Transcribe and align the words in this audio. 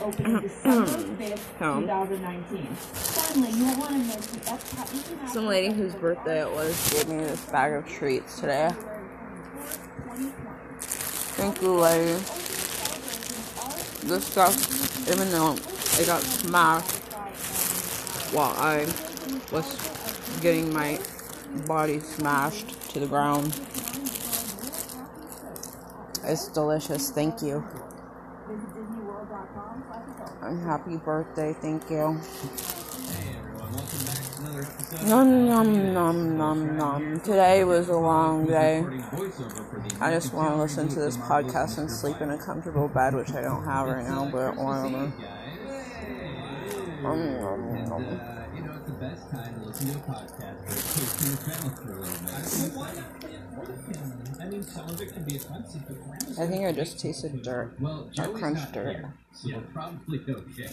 opening 0.00 0.40
December 0.40 0.90
mm-hmm. 0.90 1.22
5th, 1.22 1.40
Oh. 1.60 1.80
2019. 1.80 2.66
Finally, 2.74 3.52
you'll 3.52 3.78
want 3.78 3.90
to 3.90 3.98
note 3.98 4.22
the 4.22 4.40
Epcot 4.40 5.28
Some 5.28 5.46
lady 5.46 5.74
whose 5.74 5.94
birthday 5.94 6.40
it 6.40 6.50
was 6.50 6.92
gave 6.92 7.08
me 7.08 7.18
this 7.18 7.44
bag 7.46 7.72
of 7.74 7.86
treats 7.86 8.40
today. 8.40 8.70
Thank 11.36 11.60
you, 11.60 11.74
lady. 11.74 12.12
This 14.06 14.24
stuff, 14.26 15.08
even 15.10 15.30
though 15.30 15.52
it 15.54 16.06
got 16.06 16.22
smashed 16.22 16.92
while 18.32 18.54
I 18.56 18.86
was 19.52 20.38
getting 20.40 20.72
my 20.72 20.98
body 21.66 22.00
smashed 22.00 22.90
to 22.90 23.00
the 23.00 23.06
ground, 23.06 23.48
it's 26.24 26.48
delicious. 26.48 27.10
Thank 27.10 27.42
you. 27.42 27.64
And 30.44 30.62
happy 30.62 30.98
birthday. 30.98 31.54
Thank 31.54 31.88
you. 31.88 32.20
Nom 35.06 35.48
nom 35.48 35.94
nom 35.94 36.36
nom 36.36 36.76
nom. 36.76 37.20
Today 37.20 37.64
was 37.64 37.88
a 37.88 37.96
long 37.96 38.44
day. 38.46 38.84
I 40.02 40.10
just 40.10 40.34
want 40.34 40.50
to 40.50 40.56
listen 40.60 40.88
to 40.88 41.00
this 41.00 41.16
podcast 41.16 41.78
and 41.78 41.90
sleep 41.90 42.20
in 42.20 42.28
a 42.28 42.36
comfortable 42.36 42.88
bed, 42.88 43.14
which 43.14 43.32
I 43.32 43.40
don't 43.40 43.64
have 43.64 43.88
right 43.88 44.04
now, 44.04 44.28
but 44.30 44.54
whatever. 44.56 45.10
Nom, 47.00 47.40
nom, 47.40 47.88
nom. 47.88 48.20
Best 49.00 49.30
time 49.30 49.54
to 49.54 49.60
listen 49.66 49.88
to 49.88 49.98
a 49.98 50.02
podcast 50.02 50.62
for 50.62 51.90
a 51.90 51.96
little 51.96 52.12
bit. 54.02 54.13
I 54.58 54.60
some 54.62 54.88
of 54.88 55.00
it 55.00 55.12
can 55.12 55.24
be 55.24 55.36
offensive, 55.36 55.82
but 55.88 56.38
I 56.42 56.46
think 56.46 56.64
I 56.66 56.72
just 56.72 56.98
tasted 56.98 57.42
dirt. 57.42 57.74
well, 57.80 58.04
Or 58.06 58.10
Joey's 58.12 58.38
crunched 58.38 58.60
not 58.64 58.72
dirt. 58.72 58.90
here, 58.96 59.14
so 59.32 59.48
we're 59.54 59.60
probably 59.72 60.18
okay 60.28 60.68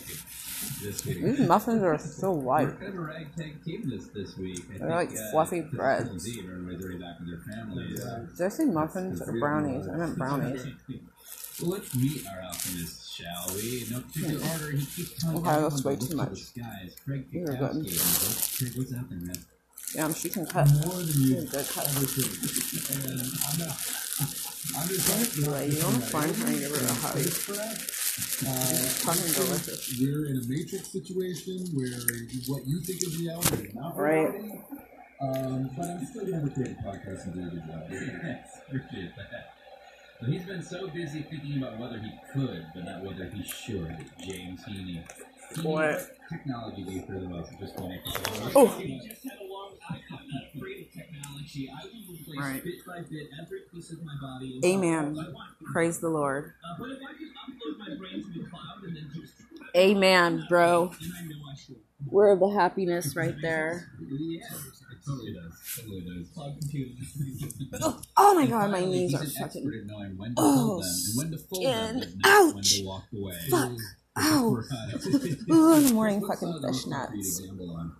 this 0.84 1.06
week. 1.06 1.22
These 1.24 1.40
muffins 1.48 1.82
are 1.84 1.98
so 1.98 2.32
We're 2.34 2.44
light. 2.44 2.80
kind 2.80 2.90
of 2.94 2.96
a 2.96 3.02
ragtag 3.02 3.64
team 3.64 3.90
this 3.90 4.08
this 4.08 4.38
week. 4.38 4.60
I 4.74 4.78
They're 4.78 4.90
like 4.90 5.10
think, 5.10 5.20
uh, 5.22 5.32
fluffy 5.32 5.60
Christmas 5.62 5.78
breads. 5.78 6.28
Eve, 6.28 6.50
everybody's 6.50 6.84
already 6.86 7.00
back 7.00 7.20
with 7.20 7.30
their 7.30 7.56
families. 7.56 8.04
Did 8.38 8.46
I 8.46 8.50
say 8.50 8.66
muffins 8.66 9.22
or 9.22 9.40
brownies? 9.40 9.88
I 9.88 9.96
meant 9.96 10.18
brownies. 10.18 10.66
Well, 11.62 11.72
let's 11.72 11.94
meet 11.96 12.26
our 12.28 12.42
alchemist, 12.42 13.14
shall 13.16 13.46
we? 13.54 13.84
In 13.84 13.92
no 13.92 14.00
particular 14.02 14.42
order, 14.52 14.72
he 14.72 14.86
keeps 14.86 15.22
telling 15.22 15.38
Okay, 15.38 15.50
everyone 15.50 15.70
that's 15.70 15.82
to 15.82 15.88
way 15.88 15.94
look 15.94 16.02
too 16.02 16.08
to 16.08 16.16
much. 16.16 16.30
The 16.30 16.36
skies. 16.38 16.96
Craig 17.06 17.26
These 17.32 17.50
are 17.50 17.54
Kikowski. 17.54 17.84
good. 17.84 18.58
Craig, 18.58 18.78
what's 18.80 18.94
happening, 18.96 19.28
man? 19.28 19.36
A 19.94 20.00
not. 23.60 23.76
I'm 24.78 24.88
just 24.88 25.08
Thank 25.10 25.36
you, 25.38 25.52
lady. 25.52 25.76
You 25.76 25.84
want 25.84 25.96
to 25.96 26.02
find 26.02 26.36
her 26.36 26.48
and 26.48 26.60
give 26.60 26.72
her 26.72 26.80
a 26.80 26.94
hug? 26.94 27.18
Uh, 28.48 28.82
we're 30.00 30.26
in 30.28 30.38
a 30.38 30.48
matrix 30.48 30.88
situation 30.88 31.68
where 31.74 32.00
what 32.48 32.68
you 32.68 32.80
think 32.80 33.04
is 33.04 33.18
reality 33.18 33.68
is 33.68 33.76
not 33.76 33.98
Right. 33.98 34.34
Um, 35.20 35.70
but 35.78 35.90
I'm 35.90 36.06
still 36.06 36.26
going 36.26 36.40
to 36.40 36.46
record 36.46 36.68
the 36.68 36.84
podcast 36.84 37.26
and 37.26 37.34
do 37.34 37.40
a 37.42 37.52
good 37.52 37.66
job. 37.68 37.84
Appreciate 38.68 39.16
that. 39.18 39.54
But 40.20 40.30
he's 40.30 40.44
been 40.44 40.64
so 40.64 40.88
busy 40.88 41.24
thinking 41.24 41.58
about 41.58 41.80
whether 41.80 42.00
he 42.00 42.12
could, 42.32 42.66
but 42.74 42.86
not 42.86 43.04
whether 43.04 43.26
he 43.26 43.44
should. 43.44 43.98
James. 44.20 44.62
Heaney, 44.64 45.04
What? 45.64 46.12
Technology 46.32 46.84
geek 46.84 47.06
for 47.08 47.14
the 47.14 47.28
most 47.28 47.52
interesting. 47.52 48.00
Oh. 48.56 48.68
Just 48.68 49.24
had 49.24 49.34
a 49.42 49.52
long 49.52 49.74
time 49.88 50.00
on 50.14 50.20
that 50.32 50.56
afraid 50.58 50.88
of 50.88 50.94
technology. 50.94 51.70
I 51.70 51.84
will 51.86 52.14
replace 52.16 52.40
Right. 52.40 52.64
bit 52.64 52.86
by 52.88 53.02
bit 53.02 53.28
every 53.42 53.60
piece 53.74 53.92
of 53.92 54.00
my 54.06 54.14
body. 54.22 54.62
Amen. 54.64 55.18
Praise 55.74 56.00
the 56.00 56.10
Lord. 56.10 56.54
Uh, 56.64 56.76
but 56.80 56.90
if 56.92 57.00
I 57.00 57.12
could 57.14 57.28
upload 57.28 57.78
my 57.80 57.96
brain 57.98 58.24
to 58.24 58.40
the 58.40 58.50
cloud 58.50 58.84
and 58.84 58.96
then 58.96 59.10
just, 59.14 59.34
Amen, 59.76 60.46
bro. 60.48 60.88
then 61.02 61.12
I 61.18 61.22
know 61.26 61.36
I 61.52 61.56
should. 61.56 61.76
We're 62.08 62.36
the 62.38 62.48
happiness 62.50 63.16
right 63.16 63.36
there. 63.42 63.90
Yeah, 64.00 64.38
it 64.40 65.06
totally 65.06 65.34
does. 65.34 65.54
Totally 65.78 66.02
does. 66.02 66.28
Cloud 66.34 66.58
computing. 66.60 66.98
Oh 68.18 68.34
my 68.36 68.48
god, 68.48 68.72
my 68.72 68.86
knees 68.86 69.14
are 69.14 69.18
fucking. 69.20 69.44
expert 69.64 69.76
at 69.82 69.86
knowing 69.86 70.18
when 70.18 70.30
to 70.36 70.36
Oh, 70.38 70.82
and 70.82 71.18
when 71.18 71.32
to 71.32 71.38
fold 71.38 71.64
them, 71.66 72.02
skin. 72.02 72.20
but 72.22 72.30
Ouch. 72.32 72.80
to 72.80 72.86
walk 72.86 73.04
away. 73.14 73.38
Fuck. 73.50 73.72
Ow. 74.22 74.58
Right. 74.72 74.94
Ooh, 75.52 75.74
in 75.76 75.86
the 75.88 75.94
morning, 75.94 76.26
fucking 76.26 76.52
the 76.52 76.60
most 76.62 76.88
fun 76.90 77.08
for 77.08 77.16
you 77.16 77.22
fishnets. 77.24 77.38
to 77.42 77.48
gamble 77.48 77.76
on? 77.76 77.96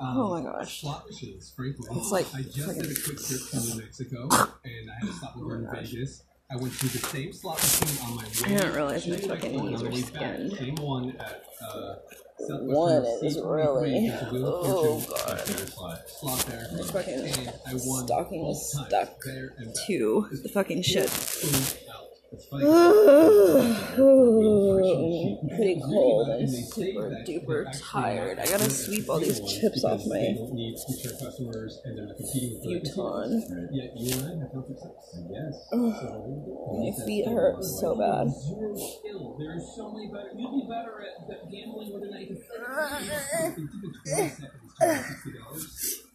Oh 0.00 0.30
my 0.30 0.42
gosh. 0.42 0.80
Slot 0.82 1.06
machines, 1.10 1.52
frankly. 1.56 1.88
It's 1.92 2.10
like 2.12 2.26
I 2.34 2.42
just 2.42 2.58
fucking- 2.66 2.82
did 2.82 2.90
a 2.96 3.00
quick 3.00 3.18
trip 3.18 3.40
to 3.50 3.60
New 3.60 3.76
Mexico, 3.82 4.22
and 4.64 4.90
I 4.90 4.94
had 5.00 5.06
to 5.08 5.12
stop 5.14 5.36
over 5.36 5.56
in 5.56 5.68
Vegas. 5.72 6.22
I 6.50 6.56
went 6.56 6.74
to 6.78 6.86
the 6.88 6.98
same 6.98 7.32
slot 7.32 7.56
machine 7.56 8.06
on 8.06 8.16
my 8.16 8.22
way. 8.24 8.28
I 8.44 8.48
didn't 8.48 8.74
realize 8.74 9.08
my 9.08 9.16
fucking 9.16 9.56
knees 9.56 9.82
were 9.82 9.92
skinned. 9.92 10.52
Same 10.52 10.74
one 10.76 11.16
at 11.16 11.44
uh, 11.66 11.94
One 12.38 13.02
is 13.22 13.36
C43, 13.38 13.54
really- 13.56 14.06
it's 14.06 14.22
a 14.22 14.32
Wheel 14.32 14.46
of 14.46 14.66
oh, 14.66 15.00
God. 15.26 15.48
slot- 16.06 16.46
there. 16.46 16.66
My 16.76 16.82
fucking 16.84 17.28
stocking 18.04 18.46
is 18.46 18.72
stuck 18.72 19.20
to 19.86 20.28
the 20.42 20.48
fucking 20.52 20.82
shit. 20.82 21.08
Boom, 22.50 22.64
out. 22.74 22.92
It's 23.70 23.94
funny. 23.94 25.38
I'm 25.42 25.48
pretty 25.56 25.80
cold 25.80 26.28
and 26.28 26.50
super 26.50 27.10
duper 27.26 27.66
tired. 27.80 28.38
I 28.38 28.46
gotta 28.46 28.70
sweep 28.70 29.08
all 29.08 29.20
these 29.20 29.40
chips 29.40 29.84
off 29.84 30.00
They 30.04 30.08
my 30.08 30.38
don't 30.38 30.52
need 30.54 30.76
future 30.86 31.14
customers, 31.22 31.80
and 31.84 31.98
they're 31.98 32.14
competing 32.16 32.60
with 32.64 32.82
futon. 32.84 33.42
people. 33.42 33.68
Yet 33.72 33.90
you 33.96 34.12
and 34.14 34.24
I 34.24 34.44
have 34.44 34.52
perfect 34.52 34.80
sex. 34.80 34.94
Yes. 35.30 35.54
My 35.72 36.92
feet 37.06 37.26
hurt 37.28 37.62
so 37.62 37.94
bad. 37.96 38.28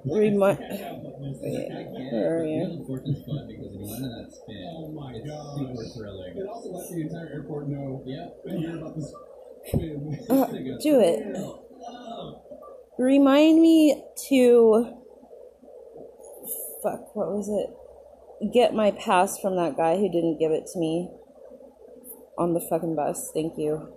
Remind. 0.05 0.59
Where 0.59 2.37
are 2.37 2.43
Wheel 2.43 2.49
you? 2.49 2.79
of 2.81 2.87
Fortune's 2.87 3.23
fun 3.25 3.47
because 3.47 3.67
if 3.67 3.73
you 3.73 3.79
win 3.81 4.03
in 4.03 4.11
that 4.11 4.29
spin, 4.33 4.73
Oh 4.77 4.91
my 4.91 5.13
it's 5.15 5.27
gosh. 5.27 5.93
super. 5.93 6.07
It 6.35 6.47
also 6.47 6.69
let 6.71 6.89
the 6.89 7.01
entire 7.01 7.29
airport 7.33 7.67
know 7.69 8.03
Yeah. 8.05 8.27
and 8.45 8.59
hear 8.59 8.77
about 8.77 8.95
this 8.95 9.13
spin. 9.67 10.19
Uh, 10.29 10.45
do 10.81 10.99
it. 10.99 11.19
Remind 12.97 13.61
me 13.61 14.03
to. 14.29 14.97
Fuck, 16.83 17.15
what 17.15 17.31
was 17.31 17.49
it? 17.49 18.51
Get 18.53 18.73
my 18.73 18.91
pass 18.91 19.39
from 19.39 19.55
that 19.55 19.77
guy 19.77 19.95
who 19.97 20.11
didn't 20.11 20.37
give 20.37 20.51
it 20.51 20.67
to 20.73 20.79
me 20.79 21.09
on 22.37 22.53
the 22.53 22.59
fucking 22.59 22.95
bus. 22.95 23.31
Thank 23.33 23.57
you. 23.57 23.93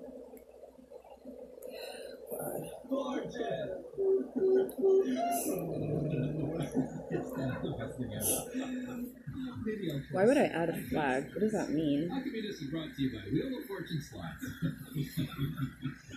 Why 10.12 10.24
would 10.24 10.38
I 10.38 10.44
add 10.44 10.70
a 10.70 10.76
flag? 10.88 11.28
What 11.32 11.40
does 11.40 11.52
that 11.52 11.70
mean? 11.70 12.08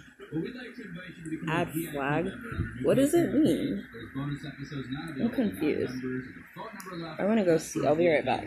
Add 1.48 1.74
flag? 1.92 2.32
What 2.84 2.96
does 2.96 3.14
it 3.14 3.34
mean? 3.34 3.86
I'm 5.20 5.30
confused. 5.30 6.04
I 7.18 7.26
want 7.26 7.40
to 7.40 7.46
go 7.46 7.58
see. 7.58 7.86
I'll 7.86 7.96
be 7.96 8.08
right 8.08 8.26
back. 8.26 8.46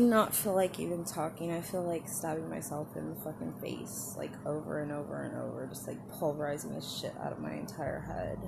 Not 0.00 0.34
feel 0.34 0.54
like 0.54 0.78
even 0.80 1.04
talking. 1.04 1.52
I 1.52 1.60
feel 1.60 1.82
like 1.82 2.08
stabbing 2.08 2.48
myself 2.50 2.96
in 2.96 3.10
the 3.10 3.20
fucking 3.20 3.54
face, 3.60 4.14
like 4.16 4.32
over 4.44 4.80
and 4.82 4.92
over 4.92 5.22
and 5.22 5.36
over, 5.36 5.66
just 5.66 5.86
like 5.86 5.98
pulverizing 6.18 6.74
the 6.74 6.80
shit 6.80 7.14
out 7.22 7.32
of 7.32 7.38
my 7.38 7.52
entire 7.52 8.00
head. 8.00 8.38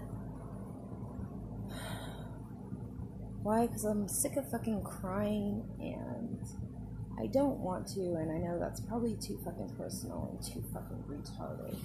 Why? 3.42 3.66
Because 3.66 3.84
I'm 3.84 4.08
sick 4.08 4.36
of 4.36 4.50
fucking 4.50 4.82
crying 4.82 5.64
and 5.78 6.40
I 7.20 7.26
don't 7.26 7.58
want 7.58 7.86
to, 7.94 8.00
and 8.00 8.30
I 8.30 8.38
know 8.38 8.58
that's 8.60 8.80
probably 8.80 9.16
too 9.16 9.40
fucking 9.44 9.74
personal 9.76 10.30
and 10.30 10.42
too 10.42 10.64
fucking 10.72 11.04
retarded. 11.08 11.76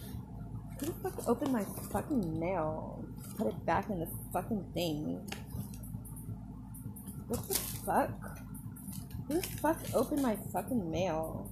Who 0.80 0.86
the 0.88 0.94
fuck 0.94 1.28
opened 1.28 1.54
my 1.54 1.66
fucking 1.92 2.40
mail? 2.40 3.06
Put 3.38 3.48
it 3.48 3.66
back 3.66 3.90
in 3.90 4.00
the 4.00 4.10
fucking 4.32 4.66
thing. 4.74 5.28
What 7.28 7.48
the 7.48 7.56
fuck? 7.56 8.40
Who 9.28 9.36
the 9.36 9.48
fuck 9.48 9.78
opened 9.94 10.22
my 10.22 10.36
fucking 10.52 10.92
mail? 10.92 11.50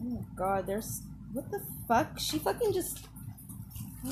Oh 0.00 0.04
my 0.04 0.20
god, 0.34 0.66
there's. 0.66 1.02
What 1.32 1.50
the 1.50 1.60
fuck? 1.86 2.18
She 2.18 2.38
fucking 2.38 2.72
just. 2.72 3.06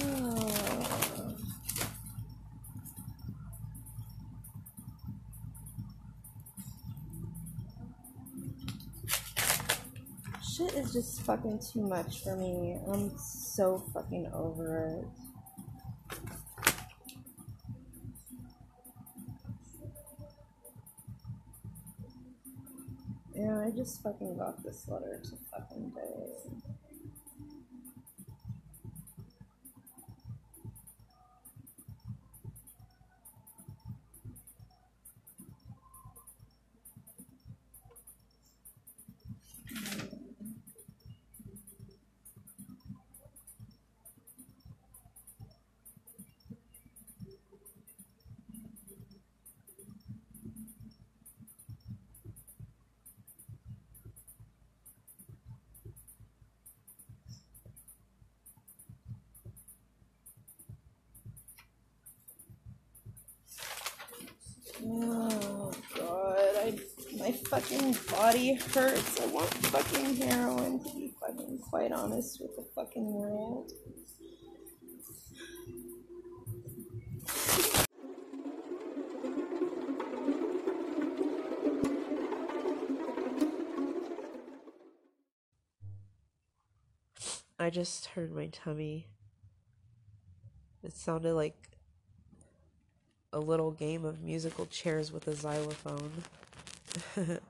Shit 10.57 10.75
is 10.75 10.93
just 10.93 11.23
fucking 11.23 11.61
too 11.73 11.81
much 11.81 12.23
for 12.23 12.37
me. 12.37 12.77
I'm 12.87 13.17
so 13.17 13.79
fucking 13.95 14.31
over 14.35 15.01
it. 15.01 15.22
Yeah, 23.43 23.59
I 23.59 23.71
just 23.71 24.05
fucking 24.05 24.37
got 24.39 24.63
this 24.63 24.87
letter 24.87 25.21
to 25.21 25.31
fucking 25.51 25.91
day. 25.91 26.72
Oh 64.95 65.73
god, 65.97 66.57
I 66.57 66.79
my 67.19 67.33
fucking 67.33 67.97
body 68.11 68.55
hurts. 68.55 69.21
I 69.21 69.27
want 69.27 69.49
fucking 69.49 70.17
heroin 70.17 70.85
to 70.85 70.95
be 70.95 71.15
fucking 71.19 71.61
quite 71.71 71.93
honest 71.93 72.43
with 72.43 72.57
the 72.57 72.65
fucking 72.75 73.07
world. 73.07 73.73
I 87.59 87.71
just 87.71 88.07
heard 88.07 88.35
my 88.35 88.49
tummy. 88.49 89.07
It 90.83 90.93
sounded 90.93 91.33
like 91.33 91.72
a 93.33 93.39
little 93.39 93.71
game 93.71 94.05
of 94.05 94.23
musical 94.23 94.67
chairs 94.67 95.11
with 95.11 95.27
a 95.27 95.35
xylophone. 95.35 96.13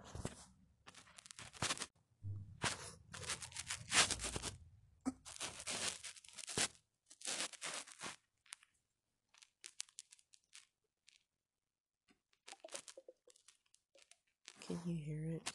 Can 14.67 14.78
you 14.87 14.94
hear 14.94 15.35
it? 15.35 15.50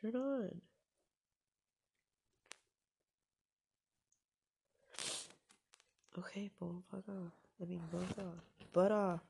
Turn 0.00 0.16
on. 0.16 0.60
Okay, 6.16 6.50
boom, 6.60 6.82
fuck 6.90 7.04
off. 7.08 7.32
I 7.60 7.64
mean, 7.64 7.80
both 7.92 8.18
off. 8.18 8.44
Butt 8.72 8.92
off. 8.92 9.20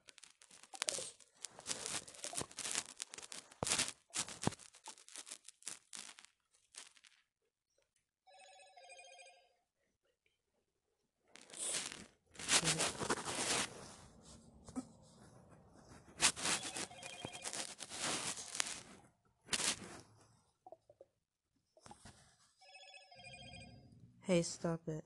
Hey, 24.35 24.43
stop 24.43 24.81
it. 24.89 25.05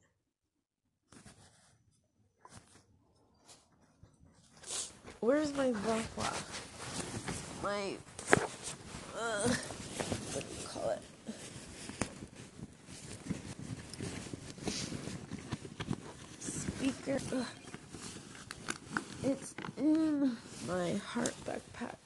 Where's 5.21 5.53
my 5.53 5.71
blah 5.71 6.01
My 7.63 7.93
uh, 9.15 9.49
what 10.33 10.45
do 10.49 10.55
you 10.55 10.67
call 10.67 10.89
it? 10.89 11.03
Speaker. 16.41 17.19
Ugh. 17.37 17.47
It's 19.25 19.55
in 19.77 20.39
my 20.67 20.95
heart 20.95 21.35
backpack. 21.45 21.97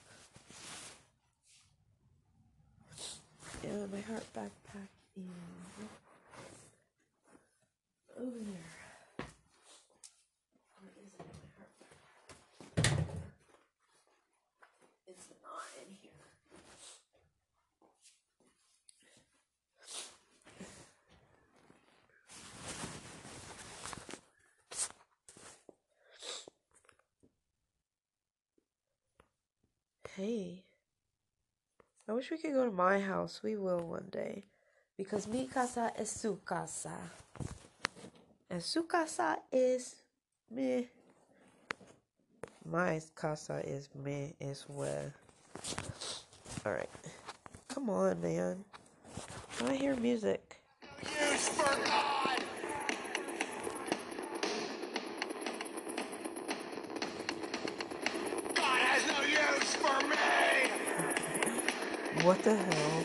Yeah, 3.63 3.87
my 3.93 4.01
heart 4.01 4.25
backpack 4.35 4.89
is 8.22 8.22
over 8.35 8.45
here. 8.45 8.57
Hey. 30.17 30.63
I 32.07 32.13
wish 32.13 32.31
we 32.31 32.37
could 32.37 32.53
go 32.53 32.67
to 32.67 32.71
my 32.71 33.01
house. 33.01 33.41
We 33.43 33.57
will 33.57 33.81
one 33.81 34.09
day. 34.11 34.45
Because 34.99 35.27
mi 35.27 35.47
casa 35.47 35.91
es 35.97 36.11
su 36.11 36.39
casa. 36.45 36.93
And 38.53 38.63
su 38.63 38.83
casa 38.83 39.39
is 39.51 39.97
me. 40.51 40.87
My 42.71 43.01
casa 43.15 43.63
is 43.67 43.89
me 44.05 44.35
as 44.43 44.67
well. 44.69 45.11
Alright. 46.67 46.91
Come 47.69 47.89
on, 47.89 48.21
man. 48.21 48.63
I 49.65 49.75
hear 49.75 49.97
music. 49.97 50.61
use 51.01 51.49
for 51.49 51.75
God. 51.87 52.39
God 58.55 58.81
has 58.83 59.07
no 59.09 59.23
use 59.25 59.75
for 59.77 60.09
me. 60.09 60.17
What 62.27 62.43
the 62.43 62.55
hell? 62.55 63.05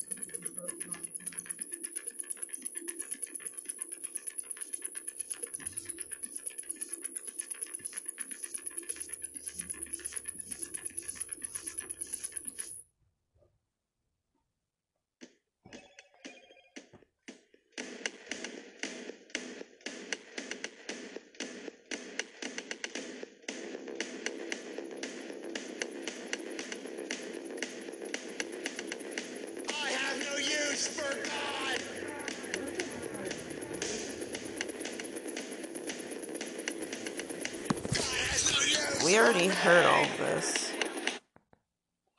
We 39.03 39.17
already 39.17 39.47
heard 39.47 39.85
all 39.85 40.05
this. 40.17 40.71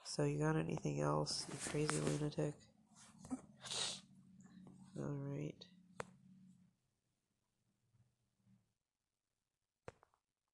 So 0.04 0.24
you 0.24 0.40
got 0.40 0.56
anything 0.56 1.00
else, 1.00 1.46
you 1.50 1.70
crazy 1.70 2.00
lunatic? 2.00 2.54
Alright. 4.98 5.64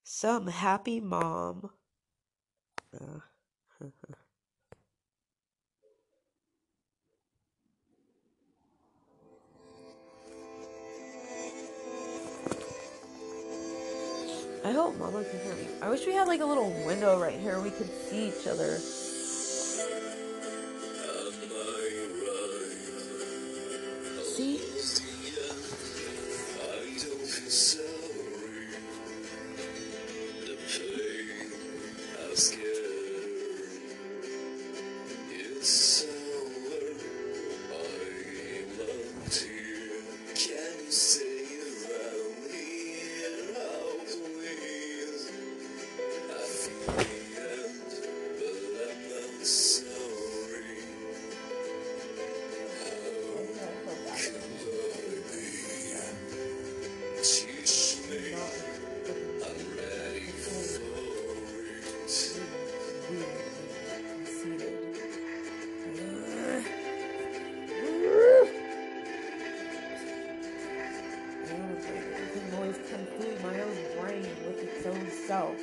Some 0.04 0.48
happy 0.48 1.00
mom. 1.00 1.70
Like 16.28 16.40
a 16.42 16.44
little 16.44 16.70
window 16.84 17.18
right 17.18 17.40
here 17.40 17.58
we 17.58 17.70
could 17.70 17.90
see 17.90 18.28
each 18.28 18.46
other. 18.46 18.78
yourself. 75.28 75.60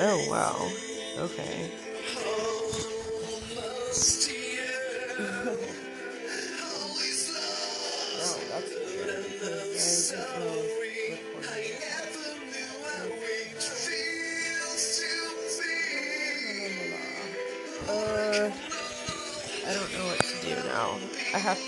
Oh 0.00 0.28
Oh 0.28 0.28
wow. 0.28 0.68
Okay. 1.24 1.81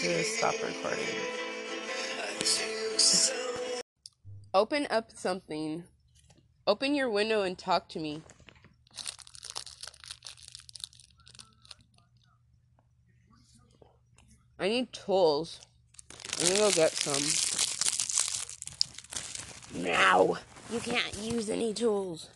To 0.01 0.25
stop 0.25 0.55
recording. 0.63 1.05
Open 4.53 4.87
up 4.91 5.11
something. 5.15 5.85
Open 6.67 6.95
your 6.95 7.11
window 7.11 7.43
and 7.43 7.59
talk 7.59 7.89
to 7.91 7.99
me. 7.99 8.23
I 14.59 14.69
need 14.69 14.93
tools. 14.93 15.61
I'm 16.41 16.49
gonna 16.49 16.59
go 16.61 16.71
get 16.71 16.93
some. 16.93 17.23
Now! 19.83 20.37
You 20.73 20.81
can't 20.81 21.19
use 21.19 21.51
any 21.51 21.75
tools. 21.75 22.31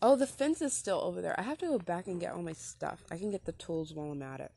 Oh, 0.00 0.16
the 0.16 0.26
fence 0.26 0.62
is 0.62 0.72
still 0.72 1.00
over 1.02 1.20
there. 1.20 1.38
I 1.38 1.42
have 1.42 1.58
to 1.58 1.66
go 1.66 1.78
back 1.78 2.06
and 2.06 2.20
get 2.20 2.32
all 2.32 2.42
my 2.42 2.52
stuff. 2.52 3.04
I 3.10 3.16
can 3.18 3.30
get 3.30 3.44
the 3.44 3.52
tools 3.52 3.92
while 3.92 4.12
I'm 4.12 4.22
at 4.22 4.40
it. 4.40 4.52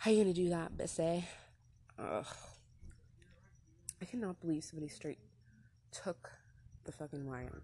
How 0.00 0.10
you 0.10 0.22
gonna 0.22 0.32
do 0.32 0.48
that, 0.48 0.78
Bissay? 0.78 1.24
Ugh. 1.98 2.24
I 4.00 4.04
cannot 4.06 4.40
believe 4.40 4.64
somebody 4.64 4.88
straight 4.88 5.18
took 5.92 6.32
the 6.84 6.92
fucking 6.92 7.26
wire. 7.26 7.60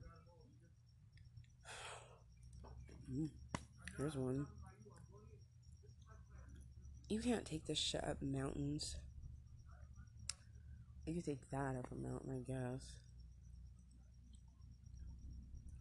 Mm, 3.11 3.31
Here's 3.97 4.17
one. 4.17 4.47
You 7.09 7.21
can't 7.21 7.47
take 7.47 7.65
this 7.65 7.79
shit 7.79 8.05
up 8.05 8.21
mountains. 8.21 8.97
You 11.07 11.15
can 11.15 11.23
take 11.23 11.51
that 11.51 11.75
up 11.77 11.87
a 11.91 11.95
mountain, 11.95 12.33
I 12.35 12.41
guess. 12.53 12.83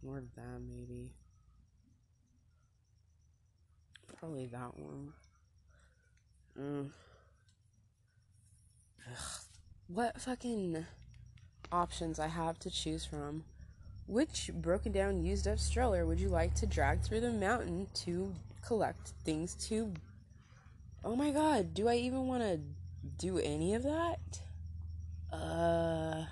Or 0.02 0.22
that, 0.36 0.60
maybe. 0.66 1.10
Probably 4.18 4.46
that 4.46 4.78
one. 4.78 5.12
What 9.88 10.20
fucking 10.20 10.84
options 11.70 12.18
I 12.18 12.26
have 12.26 12.58
to 12.60 12.70
choose 12.70 13.04
from? 13.04 13.44
Which 14.06 14.50
broken 14.52 14.92
down, 14.92 15.24
used 15.24 15.46
up 15.46 15.58
stroller 15.58 16.04
would 16.06 16.20
you 16.20 16.28
like 16.28 16.54
to 16.56 16.66
drag 16.66 17.02
through 17.02 17.20
the 17.20 17.32
mountain 17.32 17.88
to 18.04 18.34
collect 18.66 19.12
things 19.24 19.54
to. 19.68 19.94
Oh 21.04 21.14
my 21.16 21.30
god, 21.30 21.72
do 21.72 21.88
I 21.88 21.94
even 21.96 22.26
want 22.26 22.42
to 22.42 22.60
do 23.18 23.38
any 23.38 23.74
of 23.74 23.84
that? 23.84 24.40
Uh. 25.32 26.24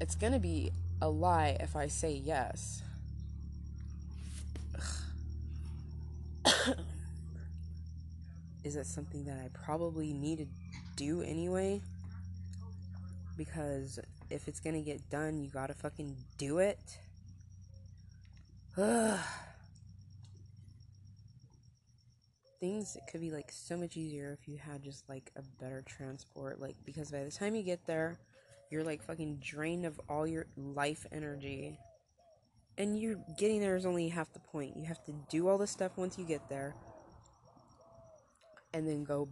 It's 0.00 0.16
gonna 0.16 0.40
be 0.40 0.72
a 1.00 1.08
lie 1.08 1.56
if 1.60 1.76
I 1.76 1.86
say 1.86 2.12
yes. 2.12 2.82
Is 8.64 8.74
that 8.74 8.86
something 8.86 9.24
that 9.24 9.38
I 9.38 9.48
probably 9.64 10.12
need 10.12 10.38
to 10.38 10.46
do 10.96 11.22
anyway? 11.22 11.80
Because 13.36 13.98
if 14.30 14.46
it's 14.46 14.60
gonna 14.60 14.82
get 14.82 15.10
done, 15.10 15.40
you 15.42 15.50
gotta 15.50 15.74
fucking 15.74 16.16
do 16.38 16.58
it. 16.58 16.98
Ugh. 18.76 19.18
Things 22.60 22.96
could 23.10 23.20
be 23.20 23.32
like 23.32 23.50
so 23.50 23.76
much 23.76 23.96
easier 23.96 24.38
if 24.40 24.46
you 24.46 24.56
had 24.56 24.84
just 24.84 25.08
like 25.08 25.32
a 25.34 25.42
better 25.60 25.82
transport. 25.84 26.60
Like, 26.60 26.76
because 26.84 27.10
by 27.10 27.24
the 27.24 27.30
time 27.30 27.56
you 27.56 27.64
get 27.64 27.84
there, 27.86 28.20
you're 28.70 28.84
like 28.84 29.02
fucking 29.02 29.40
drained 29.44 29.84
of 29.84 30.00
all 30.08 30.26
your 30.26 30.46
life 30.56 31.04
energy. 31.10 31.76
And 32.78 32.98
you're 32.98 33.18
getting 33.36 33.60
there 33.60 33.74
is 33.74 33.84
only 33.84 34.08
half 34.08 34.32
the 34.32 34.38
point. 34.38 34.76
You 34.76 34.84
have 34.84 35.02
to 35.04 35.12
do 35.28 35.48
all 35.48 35.58
this 35.58 35.72
stuff 35.72 35.92
once 35.96 36.16
you 36.16 36.24
get 36.24 36.48
there. 36.48 36.76
And 38.74 38.86
then 38.86 39.04
go. 39.04 39.28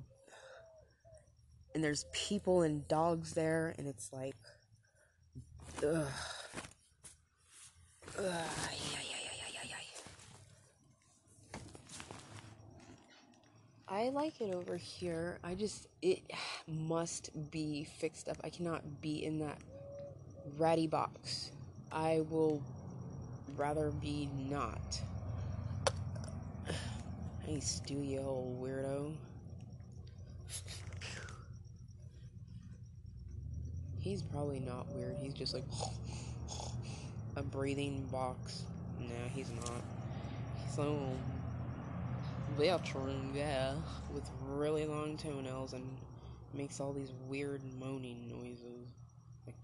And 1.75 1.83
there's 1.83 2.05
people 2.13 2.63
and 2.63 2.87
dogs 2.89 3.33
there, 3.33 3.75
and 3.79 3.87
it's 3.87 4.13
like. 4.13 4.37
Ugh. 5.83 6.07
Ugh. 8.19 8.25
Yeah, 8.25 8.35
yeah, 8.93 9.01
yeah. 9.15 9.31
I 13.89 14.11
like 14.11 14.41
it 14.41 14.55
over 14.55 14.77
here. 14.77 15.41
I 15.43 15.55
just 15.57 15.89
it 16.01 16.21
must 16.69 17.51
be 17.51 17.85
fixed 17.99 18.29
up. 18.29 18.37
I 18.45 18.49
cannot 18.49 19.01
be 19.01 19.25
in 19.25 19.41
that 19.41 19.59
ratty 20.57 20.87
box. 20.87 21.51
I 21.91 22.23
will 22.31 22.63
rather 23.57 23.91
be 23.91 24.29
not. 24.49 25.01
Hey, 27.43 27.59
Stu, 27.59 27.95
you 27.95 28.21
old 28.21 28.63
weirdo. 28.63 29.13
He's 34.01 34.23
probably 34.23 34.61
not 34.61 34.87
weird. 34.95 35.17
He's 35.21 35.35
just 35.35 35.55
like 35.55 35.65
a 37.37 37.43
breathing 37.43 38.09
box. 38.11 38.65
No, 38.99 39.15
he's 39.33 39.51
not. 39.51 39.83
He's 40.65 40.79
um, 40.79 40.87
a 42.57 42.61
little 42.61 42.79
guy 43.35 43.75
with 44.13 44.29
really 44.47 44.87
long 44.87 45.17
toenails 45.17 45.73
and 45.73 45.85
makes 46.55 46.81
all 46.81 46.93
these 46.93 47.13
weird 47.29 47.63
moaning 47.79 48.29
noises. 48.29 48.89
Like, 49.47 49.57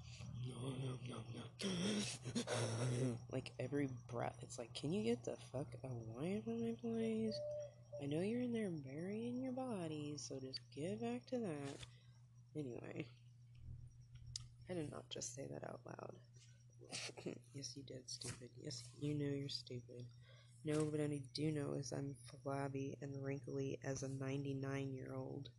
no, 0.47 0.69
no, 0.85 0.95
no, 1.09 1.17
no. 1.65 3.17
like 3.33 3.53
every 3.59 3.89
breath, 4.13 4.37
it's 4.43 4.59
like, 4.59 4.73
can 4.75 4.93
you 4.93 5.03
get 5.03 5.25
the 5.25 5.37
fuck 5.53 5.67
away 5.85 6.41
from 6.45 6.63
my 6.63 6.75
place? 6.81 7.35
I 8.03 8.07
know 8.07 8.21
you're 8.21 8.43
in 8.43 8.53
there 8.53 8.71
burying 8.71 9.37
your 9.37 9.53
bodies, 9.53 10.25
so 10.29 10.39
just 10.39 10.61
get 10.75 11.01
back 11.01 11.25
to 11.27 11.39
that. 11.39 11.79
Anyway, 12.55 13.07
I 14.69 14.75
did 14.75 14.91
not 14.91 15.09
just 15.09 15.35
say 15.35 15.47
that 15.51 15.65
out 15.65 15.81
loud. 15.87 16.17
yes, 17.55 17.73
you 17.77 17.83
did, 17.83 18.09
stupid. 18.09 18.51
Yes, 18.63 18.83
you 19.01 19.15
know 19.15 19.27
you're 19.27 19.49
stupid. 19.49 20.07
No, 20.65 20.85
but 20.85 21.01
I 21.01 21.21
do 21.35 21.53
know 21.53 21.75
is 21.75 21.93
I'm 21.93 22.17
flabby 22.43 22.97
and 23.01 23.23
wrinkly 23.23 23.79
as 23.85 24.03
a 24.03 24.09
99 24.09 24.93
year 24.93 25.15
old. 25.15 25.51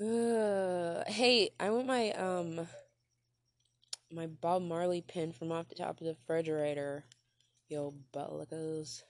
uh, 0.00 1.04
hey, 1.10 1.50
I 1.60 1.70
want 1.70 1.86
my 1.86 2.10
um 2.12 2.66
my 4.10 4.26
Bob 4.26 4.62
Marley 4.62 5.02
pin 5.02 5.32
from 5.32 5.52
off 5.52 5.68
the 5.68 5.76
top 5.76 6.00
of 6.00 6.06
the 6.06 6.14
refrigerator. 6.14 7.04
Yo, 7.68 7.94
buttlickers. 8.12 8.48
Buttlickers. 8.50 9.02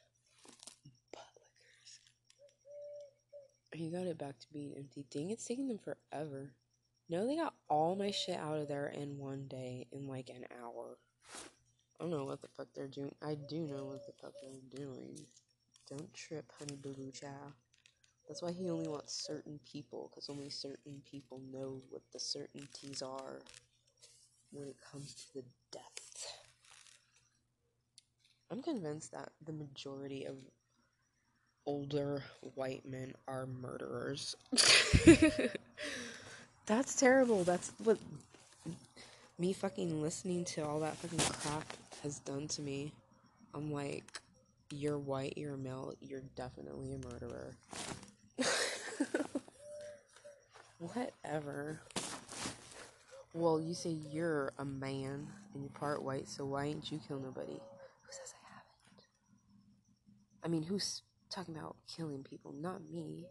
You 3.75 3.91
got 3.91 4.07
it 4.07 4.19
back 4.19 4.39
to 4.39 4.47
being 4.53 4.73
empty. 4.77 5.05
Dang, 5.11 5.31
it's 5.31 5.45
taking 5.45 5.69
them 5.69 5.79
forever. 5.79 6.53
No, 7.11 7.27
they 7.27 7.37
got 7.37 7.55
all 7.69 7.97
my 7.97 8.11
shit 8.11 8.39
out 8.39 8.59
of 8.59 8.69
there 8.69 8.89
in 8.89 9.19
one 9.19 9.47
day, 9.49 9.87
in 9.93 10.07
like 10.09 10.31
an 10.31 10.47
hour. 10.63 10.97
I 12.01 12.05
don't 12.05 12.11
know 12.11 12.25
what 12.25 12.41
the 12.41 12.49
fuck 12.49 12.69
they're 12.75 12.87
doing. 12.87 13.15
I 13.23 13.35
do 13.35 13.61
know 13.61 13.85
what 13.85 14.07
the 14.07 14.13
fuck 14.21 14.33
they're 14.41 14.81
doing. 14.85 15.19
Don't 15.89 16.13
trip, 16.15 16.51
honey 16.59 16.77
boo 16.77 16.95
boo 16.95 17.11
child. 17.11 17.53
That's 18.27 18.43
why 18.43 18.53
he 18.53 18.71
only 18.71 18.89
wants 18.89 19.27
certain 19.27 19.59
people, 19.71 20.11
because 20.11 20.29
only 20.29 20.51
certain 20.51 21.03
people 21.11 21.41
know 21.51 21.81
what 21.91 22.03
the 22.13 22.21
certainties 22.21 23.03
are 23.03 23.41
when 24.51 24.69
it 24.69 24.77
comes 24.93 25.15
to 25.15 25.35
the 25.35 25.45
death. 25.73 26.39
I'm 28.51 28.63
convinced 28.63 29.13
that 29.13 29.33
the 29.45 29.53
majority 29.53 30.25
of 30.25 30.37
older 31.69 32.23
white 32.55 32.83
men 32.89 33.13
are 33.29 33.47
murderers. 33.47 34.35
That's 36.67 36.97
terrible. 36.97 37.45
That's 37.45 37.73
what 37.85 37.99
me 39.39 39.53
fucking 39.53 40.01
listening 40.01 40.47
to 40.47 40.65
all 40.65 40.81
that 40.81 40.97
fucking 40.97 41.19
crap 41.19 41.75
has 42.03 42.21
done 42.21 42.49
to 42.49 42.63
me. 42.63 42.91
I'm 43.53 43.71
like, 43.71 44.03
you're 44.71 44.99
white, 44.99 45.35
you're 45.37 45.59
male, 45.59 45.93
you're 46.01 46.23
definitely 46.37 46.95
a 46.95 46.99
murderer. 47.07 47.55
Whatever. 50.79 51.83
Well, 53.35 53.61
you 53.61 53.75
say 53.75 53.91
you're 54.11 54.55
a 54.59 54.65
man 54.65 55.27
and 55.53 55.63
you're 55.63 55.79
part 55.79 56.03
white, 56.03 56.31
so 56.31 56.47
why 56.47 56.65
ain't 56.65 56.91
you 56.91 56.99
kill 57.07 57.19
nobody? 57.19 57.53
Who 57.53 58.09
says 58.09 58.33
I 58.43 58.49
haven't? 58.55 59.07
I 60.43 60.49
mean, 60.49 60.63
who's 60.63 61.03
talking 61.31 61.57
about 61.57 61.77
killing 61.97 62.25
people? 62.25 62.53
Not 62.53 62.81
me. 62.91 63.27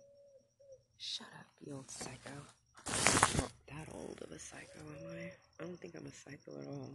Shut 0.98 1.28
up, 1.40 1.46
you 1.66 1.76
old 1.76 1.90
psycho. 1.92 2.32
I'm 2.88 3.42
Not 3.42 3.52
that 3.68 3.88
old 3.94 4.20
of 4.24 4.32
a 4.32 4.40
psycho, 4.40 4.80
am 4.80 5.08
I? 5.12 5.32
I 5.60 5.64
don't 5.66 5.80
think 5.80 5.96
I'm 5.96 6.06
a 6.06 6.12
psycho 6.12 6.60
at 6.62 6.68
all. 6.68 6.90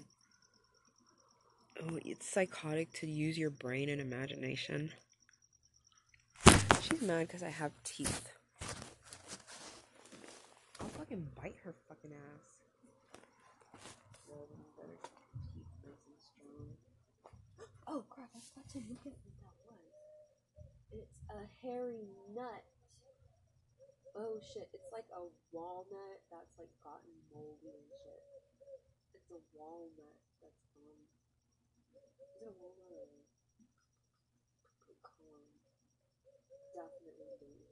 Oh, 1.83 1.99
it's 2.05 2.29
psychotic 2.29 2.93
to 2.95 3.07
use 3.07 3.39
your 3.39 3.51
brain 3.51 3.89
and 3.89 4.01
imagination. 4.01 4.91
She's 6.81 7.03
mad 7.03 7.27
because 7.29 7.43
I 7.43 7.49
have 7.49 7.73
teeth. 7.85 8.29
I'll 10.81 10.89
fucking 10.89 11.27
bite 11.41 11.57
her 11.65 11.73
fucking 11.89 12.13
ass. 12.13 12.49
Oh 17.89 18.03
crap, 18.09 18.29
I 18.35 18.41
forgot 18.41 18.69
to 18.71 18.79
look 18.89 19.01
at 19.05 19.13
what 19.13 19.37
that 19.43 19.57
was. 19.69 19.79
It's 20.93 21.19
a 21.41 21.49
hairy 21.65 22.05
nut. 22.35 22.65
Oh 24.13 24.37
shit, 24.53 24.69
it's 24.77 24.93
like 24.93 25.09
a 25.17 25.25
walnut 25.53 26.21
that's 26.29 26.53
like 26.61 26.69
gotten 26.85 27.13
moldy 27.33 27.73
and 27.73 27.89
shit. 28.05 28.23
It's 29.17 29.31
a 29.33 29.41
walnut 29.57 30.21
that's 30.45 30.65
um 30.77 31.01
is 32.37 32.43
it 32.45 32.53
a 32.53 32.53
walnut 32.53 32.85
or 32.93 33.09
a 33.09 33.25
pecan? 34.85 35.49
Definitely 36.77 37.72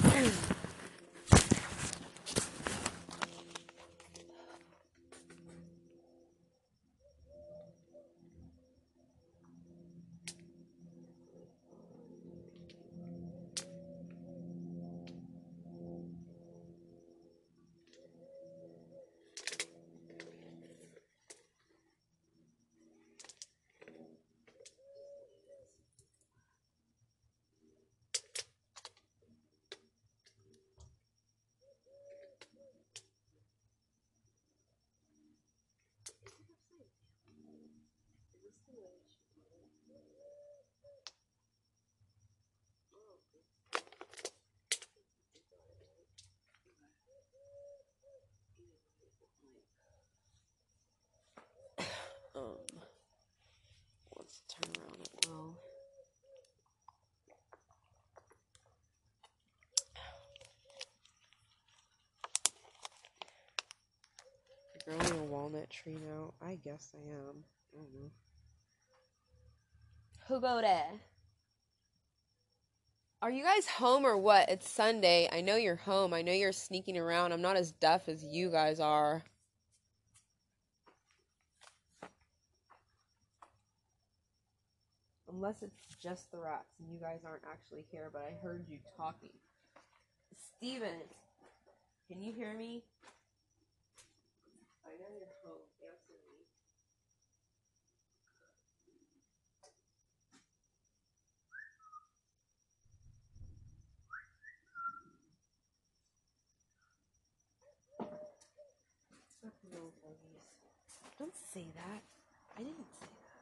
walnut 65.41 65.69
tree 65.71 65.97
now? 65.97 66.33
I 66.39 66.55
guess 66.63 66.93
I 66.93 66.99
am. 67.09 67.43
I 67.73 67.77
don't 67.77 67.93
know. 67.93 68.11
Who 70.27 70.39
go 70.39 70.61
there? 70.61 71.01
Are 73.23 73.31
you 73.31 73.43
guys 73.43 73.67
home 73.67 74.05
or 74.05 74.17
what? 74.17 74.49
It's 74.49 74.69
Sunday. 74.69 75.27
I 75.31 75.41
know 75.41 75.55
you're 75.55 75.75
home. 75.75 76.13
I 76.13 76.21
know 76.21 76.31
you're 76.31 76.51
sneaking 76.51 76.95
around. 76.95 77.31
I'm 77.31 77.41
not 77.41 77.55
as 77.55 77.71
deaf 77.71 78.07
as 78.07 78.23
you 78.23 78.51
guys 78.51 78.79
are. 78.79 79.23
Unless 85.31 85.63
it's 85.63 85.79
just 85.99 86.31
the 86.31 86.37
rats 86.37 86.75
and 86.79 86.91
you 86.91 86.99
guys 86.99 87.21
aren't 87.25 87.43
actually 87.51 87.85
here, 87.89 88.11
but 88.13 88.21
I 88.21 88.35
heard 88.45 88.65
you 88.67 88.77
talking. 88.95 89.31
Steven, 90.57 91.01
can 92.07 92.21
you 92.21 92.31
hear 92.31 92.55
me? 92.55 92.83
Don't 111.21 111.35
say 111.53 111.67
that. 111.75 112.01
I 112.57 112.63
didn't 112.63 112.93
say 112.99 113.05
that. 113.05 113.41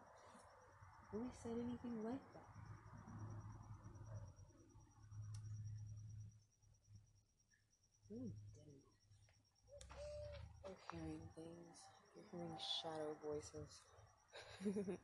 Nobody 1.13 1.31
said 1.41 1.51
anything 1.51 2.03
like 2.03 2.19
that. 2.33 2.51
You're 8.09 8.48
hearing 10.91 11.21
things. 11.35 11.75
You're 12.15 12.25
hearing 12.31 12.57
shadow 12.81 13.15
voices. 13.23 13.81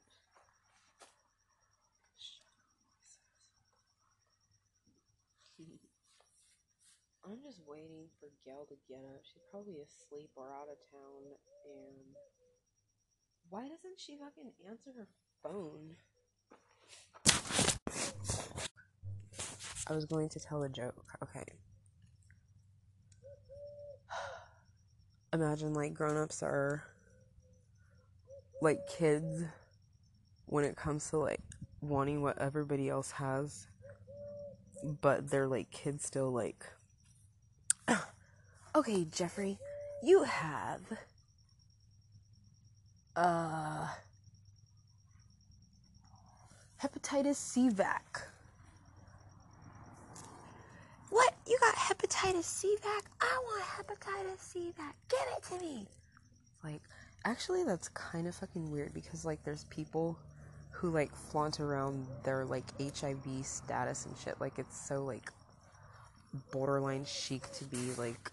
I'm 7.25 7.41
just 7.41 7.61
waiting 7.67 8.05
for 8.19 8.29
Gail 8.45 8.67
to 8.69 8.75
get 8.87 8.99
up. 8.99 9.21
She's 9.23 9.41
probably 9.49 9.77
asleep 9.81 10.29
or 10.35 10.51
out 10.51 10.69
of 10.69 10.77
town. 10.91 11.33
And 11.65 12.13
why 13.49 13.61
doesn't 13.67 13.99
she 13.99 14.15
fucking 14.15 14.51
answer 14.69 14.91
her 14.95 15.07
phone? 15.41 15.95
I 19.87 19.93
was 19.93 20.05
going 20.05 20.29
to 20.29 20.39
tell 20.39 20.63
a 20.63 20.69
joke. 20.69 21.03
Okay. 21.23 21.45
Imagine 25.35 25.73
like 25.73 25.93
grown 25.93 26.15
ups 26.15 26.41
are 26.41 26.81
like 28.61 28.87
kids 28.87 29.43
when 30.45 30.63
it 30.63 30.77
comes 30.77 31.09
to 31.09 31.17
like 31.17 31.41
wanting 31.81 32.21
what 32.21 32.37
everybody 32.37 32.87
else 32.87 33.11
has, 33.11 33.67
but 35.01 35.29
they're 35.29 35.45
like 35.45 35.69
kids 35.71 36.05
still 36.05 36.31
like 36.31 36.65
okay, 38.75 39.03
Jeffrey, 39.11 39.59
you 40.01 40.23
have 40.23 40.79
uh 43.17 43.89
hepatitis 46.81 47.35
C 47.35 47.67
vac. 47.67 48.29
What? 51.15 51.33
You 51.47 51.57
got 51.61 51.75
hepatitis 51.75 52.43
C 52.43 52.75
vac? 52.83 53.05
I 53.21 53.39
want 53.41 53.63
hepatitis 53.63 54.37
C 54.37 54.73
vac. 54.77 54.97
Give 55.07 55.19
it 55.37 55.43
to 55.43 55.65
me. 55.65 55.87
Like, 56.61 56.81
actually, 57.23 57.63
that's 57.63 57.87
kind 57.87 58.27
of 58.27 58.35
fucking 58.35 58.69
weird 58.69 58.93
because, 58.93 59.23
like, 59.23 59.41
there's 59.45 59.63
people 59.65 60.19
who, 60.71 60.89
like, 60.89 61.15
flaunt 61.15 61.61
around 61.61 62.05
their, 62.25 62.43
like, 62.43 62.65
HIV 62.81 63.45
status 63.45 64.05
and 64.05 64.17
shit. 64.17 64.41
Like, 64.41 64.59
it's 64.59 64.77
so, 64.77 65.05
like, 65.05 65.31
borderline 66.51 67.05
chic 67.05 67.49
to 67.53 67.63
be, 67.63 67.93
like, 67.97 68.31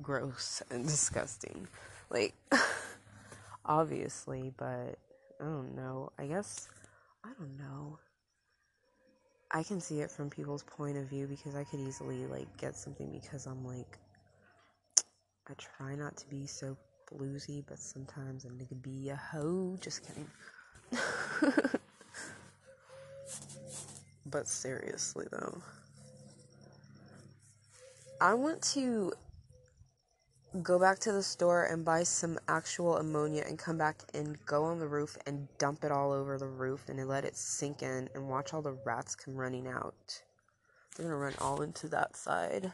gross 0.00 0.62
and 0.70 0.86
disgusting. 0.86 1.66
Like, 2.08 2.34
obviously, 3.66 4.52
but 4.56 4.96
I 5.40 5.44
don't 5.44 5.74
know. 5.74 6.12
I 6.20 6.26
guess, 6.26 6.68
I 7.24 7.30
don't 7.36 7.58
know. 7.58 7.98
I 9.54 9.62
can 9.62 9.80
see 9.80 10.00
it 10.00 10.10
from 10.10 10.30
people's 10.30 10.62
point 10.62 10.96
of 10.96 11.04
view 11.04 11.26
because 11.26 11.54
I 11.54 11.64
could 11.64 11.80
easily 11.80 12.26
like 12.26 12.48
get 12.56 12.74
something 12.74 13.10
because 13.10 13.46
I'm 13.46 13.64
like 13.66 13.98
I 15.48 15.54
try 15.54 15.94
not 15.94 16.16
to 16.18 16.28
be 16.28 16.46
so 16.46 16.76
bluesy, 17.12 17.62
but 17.66 17.78
sometimes 17.78 18.44
a 18.44 18.48
nigga 18.48 18.80
be 18.80 19.10
a 19.10 19.16
hoe. 19.16 19.76
Just 19.80 20.02
kidding. 20.06 20.30
but 24.26 24.48
seriously 24.48 25.26
though, 25.30 25.60
I 28.20 28.34
want 28.34 28.62
to 28.74 29.12
go 30.60 30.78
back 30.78 30.98
to 30.98 31.12
the 31.12 31.22
store 31.22 31.64
and 31.64 31.82
buy 31.82 32.02
some 32.02 32.38
actual 32.46 32.98
ammonia 32.98 33.42
and 33.48 33.58
come 33.58 33.78
back 33.78 34.02
and 34.12 34.36
go 34.44 34.64
on 34.64 34.78
the 34.78 34.86
roof 34.86 35.16
and 35.26 35.48
dump 35.56 35.82
it 35.82 35.90
all 35.90 36.12
over 36.12 36.36
the 36.36 36.46
roof 36.46 36.88
and 36.88 37.08
let 37.08 37.24
it 37.24 37.36
sink 37.36 37.82
in 37.82 38.08
and 38.14 38.28
watch 38.28 38.52
all 38.52 38.60
the 38.60 38.76
rats 38.84 39.14
come 39.14 39.34
running 39.34 39.66
out. 39.66 40.22
They're 40.94 41.06
gonna 41.06 41.16
run 41.16 41.34
all 41.40 41.62
into 41.62 41.88
that 41.88 42.16
side. 42.16 42.70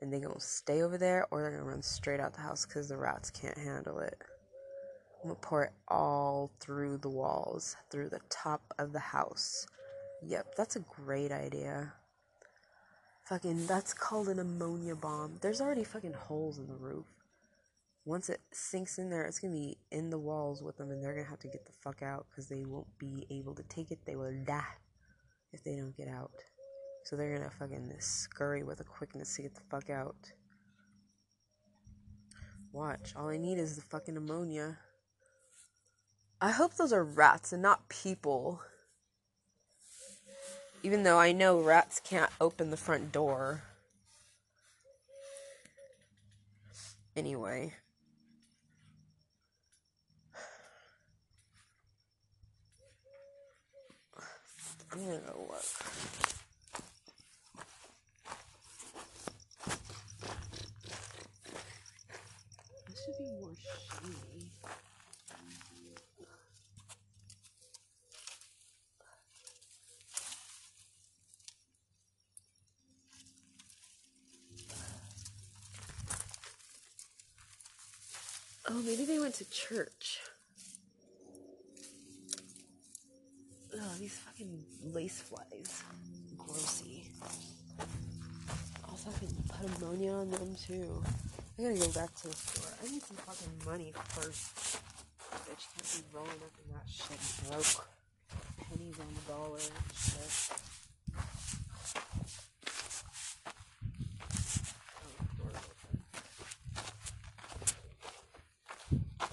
And 0.00 0.10
they're 0.10 0.20
gonna 0.20 0.40
stay 0.40 0.82
over 0.82 0.96
there 0.96 1.26
or 1.30 1.42
they're 1.42 1.50
gonna 1.50 1.64
run 1.64 1.82
straight 1.82 2.20
out 2.20 2.32
the 2.32 2.40
house 2.40 2.64
because 2.64 2.88
the 2.88 2.96
rats 2.96 3.30
can't 3.30 3.58
handle 3.58 3.98
it. 3.98 4.16
I'm 5.22 5.28
gonna 5.28 5.40
pour 5.42 5.64
it 5.64 5.72
all 5.88 6.50
through 6.60 6.98
the 6.98 7.10
walls, 7.10 7.76
through 7.90 8.08
the 8.08 8.20
top 8.30 8.62
of 8.78 8.92
the 8.92 8.98
house. 8.98 9.66
Yep, 10.22 10.54
that's 10.54 10.76
a 10.76 10.80
great 10.80 11.32
idea. 11.32 11.92
Fucking, 13.28 13.66
that's 13.66 13.92
called 13.92 14.28
an 14.28 14.38
ammonia 14.38 14.94
bomb. 14.94 15.38
There's 15.40 15.60
already 15.60 15.82
fucking 15.82 16.12
holes 16.12 16.58
in 16.58 16.68
the 16.68 16.76
roof. 16.76 17.06
Once 18.04 18.28
it 18.28 18.40
sinks 18.52 18.98
in 18.98 19.10
there, 19.10 19.24
it's 19.24 19.40
gonna 19.40 19.52
be 19.52 19.76
in 19.90 20.10
the 20.10 20.18
walls 20.18 20.62
with 20.62 20.76
them, 20.76 20.92
and 20.92 21.02
they're 21.02 21.12
gonna 21.12 21.28
have 21.28 21.40
to 21.40 21.48
get 21.48 21.66
the 21.66 21.72
fuck 21.72 22.02
out 22.02 22.26
because 22.30 22.48
they 22.48 22.64
won't 22.64 22.86
be 22.98 23.26
able 23.30 23.52
to 23.56 23.64
take 23.64 23.90
it. 23.90 23.98
They 24.06 24.14
will 24.14 24.32
die 24.44 24.76
if 25.52 25.64
they 25.64 25.74
don't 25.74 25.96
get 25.96 26.06
out. 26.06 26.30
So 27.02 27.16
they're 27.16 27.36
gonna 27.36 27.50
fucking 27.50 27.92
scurry 27.98 28.62
with 28.62 28.78
a 28.78 28.84
quickness 28.84 29.34
to 29.34 29.42
get 29.42 29.56
the 29.56 29.60
fuck 29.68 29.90
out. 29.90 30.32
Watch, 32.70 33.12
all 33.16 33.28
I 33.28 33.38
need 33.38 33.58
is 33.58 33.74
the 33.74 33.82
fucking 33.82 34.16
ammonia. 34.16 34.78
I 36.40 36.52
hope 36.52 36.74
those 36.74 36.92
are 36.92 37.02
rats 37.02 37.52
and 37.52 37.62
not 37.62 37.88
people. 37.88 38.60
Even 40.86 41.02
though 41.02 41.18
I 41.18 41.32
know 41.32 41.58
rats 41.58 41.98
can't 41.98 42.30
open 42.40 42.70
the 42.70 42.76
front 42.76 43.10
door. 43.10 43.64
Anyway. 47.16 47.74
I'm 54.92 55.04
gonna 55.04 55.18
go 55.26 55.46
look. 55.48 55.64
This 62.86 63.04
should 63.04 63.18
be 63.18 63.24
more 63.40 63.50
shady. 63.58 64.35
Oh, 78.68 78.82
maybe 78.84 79.04
they 79.04 79.18
went 79.18 79.34
to 79.36 79.44
church. 79.50 80.20
Oh, 83.74 83.94
these 83.98 84.16
fucking 84.16 84.64
lace 84.92 85.20
flies. 85.20 85.82
Grossy. 86.36 87.10
Also, 88.88 89.10
I 89.10 89.18
can 89.18 89.28
put 89.48 89.66
ammonia 89.76 90.12
on 90.12 90.30
them 90.30 90.56
too. 90.56 91.02
I 91.58 91.62
gotta 91.62 91.78
go 91.78 91.88
back 91.92 92.14
to 92.16 92.28
the 92.28 92.34
store. 92.34 92.72
I 92.82 92.88
need 92.90 93.02
some 93.02 93.16
fucking 93.18 93.64
money 93.64 93.92
first. 94.08 94.80
Bitch 95.48 95.66
can't 95.72 95.88
be 95.92 96.16
rolling 96.16 96.42
up 96.42 96.58
in 96.64 96.72
that 96.74 96.88
shit 96.88 97.20
broke. 97.48 97.86
Pennies 98.68 98.98
on 98.98 99.14
the 99.14 99.20
dollar 99.32 99.60
shit. 99.94 100.32
Oh, 105.02 105.22
door 105.38 105.52
open. 105.54 105.94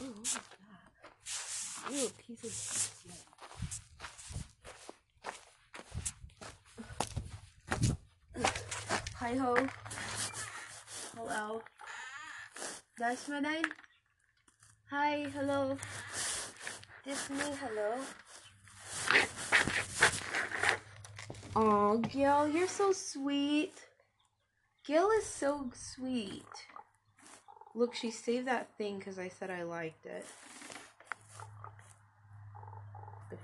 Ooh, 0.02 0.08
what 0.08 0.20
was 0.20 0.34
that? 1.94 2.04
Ooh, 2.04 2.12
a. 2.44 2.50
Hi 9.16 9.36
ho. 9.36 9.56
Hello. 11.16 11.62
That's 12.98 13.30
my 13.30 13.40
name? 13.40 13.66
Hi, 14.90 15.28
hello. 15.34 15.78
This 17.06 17.30
me, 17.30 17.38
hello. 17.62 17.96
Oh, 21.56 21.98
Gil, 21.98 22.48
you're 22.50 22.68
so 22.68 22.92
sweet. 22.92 23.74
Gil 24.86 25.10
is 25.12 25.26
so 25.26 25.70
sweet. 25.74 26.44
Look, 27.76 27.96
she 27.96 28.12
saved 28.12 28.48
that 28.48 28.70
thing 28.78 29.00
because 29.00 29.18
I 29.18 29.30
said 29.30 29.50
I 29.50 29.64
liked 29.64 30.06
it. 30.06 30.26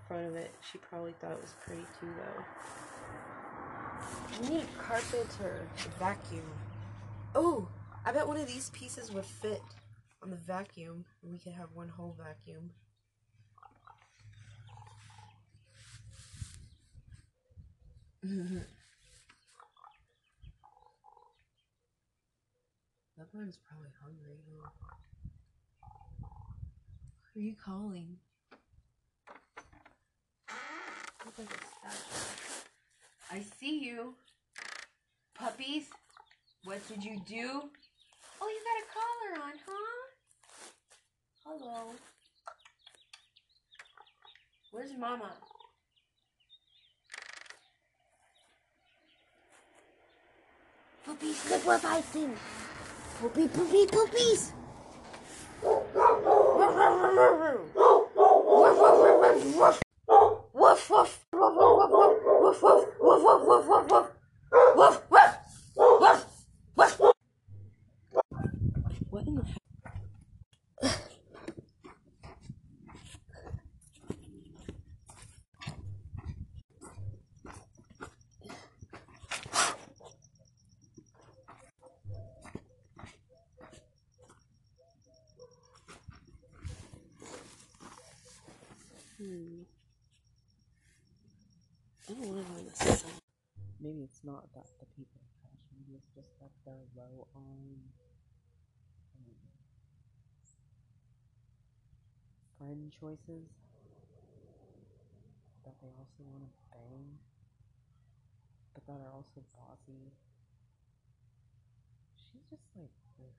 Front 0.10 0.28
of 0.28 0.36
it, 0.36 0.52
she 0.72 0.80
probably 0.80 1.14
thought 1.22 1.34
it 1.34 1.40
was 1.40 1.54
pretty 1.64 1.86
too, 2.00 2.08
though. 2.18 2.44
We 4.42 4.50
need 4.56 4.64
a 4.64 4.82
carpenter 4.82 5.68
to 5.84 5.90
vacuum. 6.00 6.50
Oh, 7.36 7.68
I 8.04 8.12
bet 8.12 8.28
one 8.28 8.38
of 8.38 8.48
these 8.48 8.72
pieces 8.72 9.12
would 9.12 9.24
fit 9.24 9.62
on 10.24 10.32
the 10.32 10.36
vacuum, 10.36 11.06
and 11.22 11.32
we 11.32 11.38
could 11.38 11.54
have 11.54 11.70
one 11.76 11.90
whole 11.90 12.18
vacuum. 12.18 12.72
that 23.16 23.28
one's 23.32 23.60
probably 23.70 23.90
hungry. 24.02 24.40
Huh? 24.60 24.70
Who 27.32 27.42
are 27.42 27.44
you 27.44 27.56
calling? 27.64 28.18
Look 31.40 31.52
like 31.52 31.62
a 31.62 31.96
statue. 31.96 32.68
I 33.32 33.42
see 33.60 33.80
you. 33.80 34.14
Puppies, 35.36 35.86
what 36.66 36.86
did 36.90 37.02
you 37.02 37.22
do? 37.26 37.62
Oh, 38.42 38.50
you 38.50 38.60
got 38.68 38.84
a 38.84 38.86
collar 38.94 39.32
on, 39.46 39.54
huh? 39.66 40.02
Hello. 41.46 41.96
Where's 44.72 44.92
Mama? 45.00 45.32
Puppies, 51.06 51.50
look 51.50 51.66
what 51.66 51.86
I 51.86 52.02
see. 52.02 52.28
Puppy, 53.22 53.48
puppy, 53.48 53.86
puppies. 53.88 54.52
وف 60.70 60.92
وف 60.92 61.20
وف 61.34 62.64
وف 62.64 62.64
وف 62.64 62.86
وف 63.02 63.26
وف 63.26 63.70
وف 63.70 64.06
وف 64.78 65.02
وف 65.10 65.38
وف 65.78 66.26
وف 66.78 67.02
وف 67.02 67.14
وإن 69.12 69.44
not 94.40 94.48
that 94.56 94.72
the 94.80 94.88
people 94.96 95.20
trash. 95.36 95.60
Maybe 95.76 96.00
it's 96.00 96.16
just 96.16 96.32
that 96.40 96.52
they're 96.64 96.88
low 96.96 97.28
on 97.36 97.60
um, 99.20 99.36
friend 102.58 102.94
choices. 103.00 103.44
That 105.66 105.76
they 105.84 105.92
also 106.00 106.24
want 106.24 106.48
to 106.48 106.52
bang, 106.72 107.20
but 108.74 108.88
that 108.88 109.04
are 109.04 109.12
also 109.12 109.44
bossy. 109.52 110.16
She's 112.16 112.48
just 112.50 112.64
like. 112.80 112.96
ugh. 113.20 113.36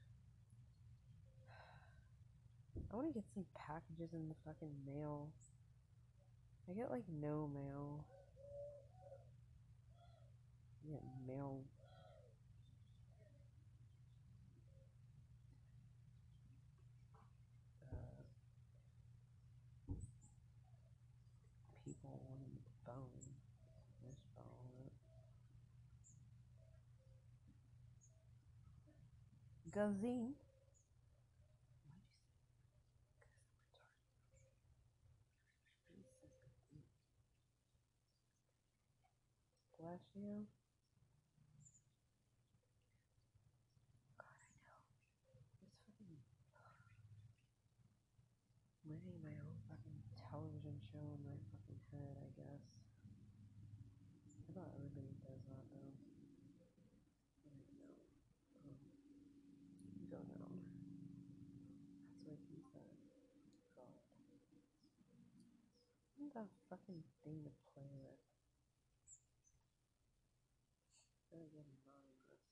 I 2.92 2.96
want 2.96 3.08
to 3.08 3.14
get 3.14 3.24
some 3.32 3.46
packages 3.56 4.12
in 4.12 4.28
the 4.28 4.36
fucking 4.44 4.76
mail. 4.84 5.30
I 6.68 6.74
get 6.74 6.90
like 6.90 7.08
no 7.08 7.48
mail. 7.48 8.04
Mail. 11.26 11.62
Uh, 17.82 18.24
people. 21.84 22.20
Bless 39.78 40.02
you. 40.14 40.46
God, 44.18 44.28
I 44.38 44.54
know. 44.62 44.80
It's 45.34 45.72
fucking 45.86 46.16
living 48.86 49.18
my 49.24 49.34
own 49.40 49.56
fucking 49.70 49.98
television 50.30 50.76
show 50.92 51.02
in 51.16 51.20
my 51.26 51.38
fucking 51.50 51.80
head, 51.92 52.14
I 52.20 52.28
guess. 52.36 52.64
I 54.36 54.52
thought 54.54 54.72
everybody 54.76 55.14
does 55.24 55.42
that 55.48 55.64
though. 55.72 55.94
But 57.44 57.54
I 57.56 57.62
know. 57.72 57.94
Um, 58.66 58.78
you 60.00 60.06
don't 60.10 60.28
know. 60.28 60.50
That's 62.26 62.42
what 62.48 62.58
he 62.58 62.62
said. 62.72 62.94
God. 63.76 63.96
Isn't 66.30 66.46
that 66.46 66.54
fucking 66.70 67.02
thing 67.24 67.42
to 67.42 67.50
play 67.74 67.90
with? 67.90 68.22
Better 71.32 71.42
get 71.50 71.66
anonymous. 71.66 72.46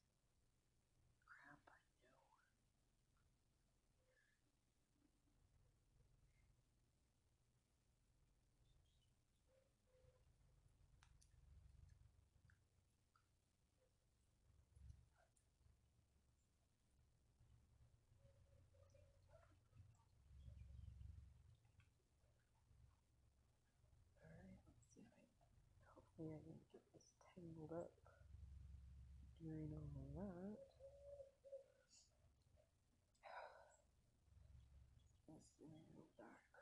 Crap, 1.31 1.63
I 1.63 1.79
know. 1.79 2.19
Alright, 24.19 24.59
let's 24.67 24.83
see 24.95 25.03
if 25.03 25.15
I 25.15 26.08
didn't 26.19 26.67
get 26.73 26.83
this 26.93 27.07
tangled 27.35 27.71
up 27.71 27.93
during 29.41 29.71
all 29.95 30.11
that. 30.19 30.59
It's 35.29 35.61
a 35.61 35.65
little 35.65 36.11
dark. 36.19 36.59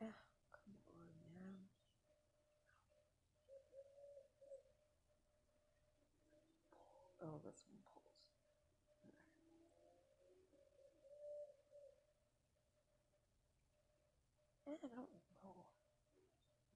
Ah, 0.00 0.14
come 0.52 0.78
on 0.94 1.10
now. 7.20 7.37
One 7.48 7.56
pulls. 7.94 8.12
Eh, 14.66 14.76
I 14.84 14.86
don't 14.94 14.94
know. 15.42 15.64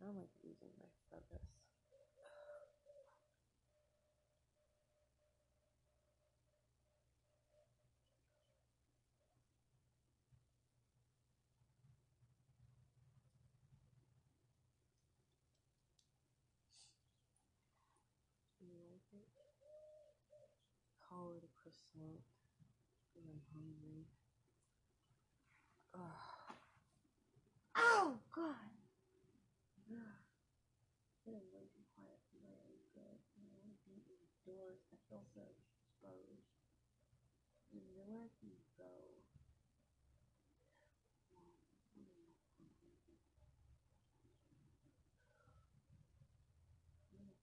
I'm 0.00 0.16
like 0.16 0.30
losing 0.42 0.72
my 0.78 0.88
focus. 1.10 1.46
You 18.60 18.68
like 18.88 19.02
it? 19.12 19.28
It. 21.94 22.22
And 23.16 23.24
I'm 23.28 23.42
hungry. 23.52 24.06
Ugh. 25.94 26.56
Oh, 27.76 28.18
God! 28.34 28.72
Is 31.22 31.48
way 31.54 31.64
too 31.70 31.86
quiet 31.94 32.18
for 32.28 32.42
my 32.42 32.52
own 32.66 32.76
good. 32.92 33.20
I 33.38 33.46
want 33.46 33.70
to 33.70 33.78
be. 33.86 34.02
I 34.92 34.96
feel 35.08 35.22
so 35.32 35.46
exposed. 35.46 36.42
I 37.78 38.28
can 38.42 38.58
go. 38.76 39.22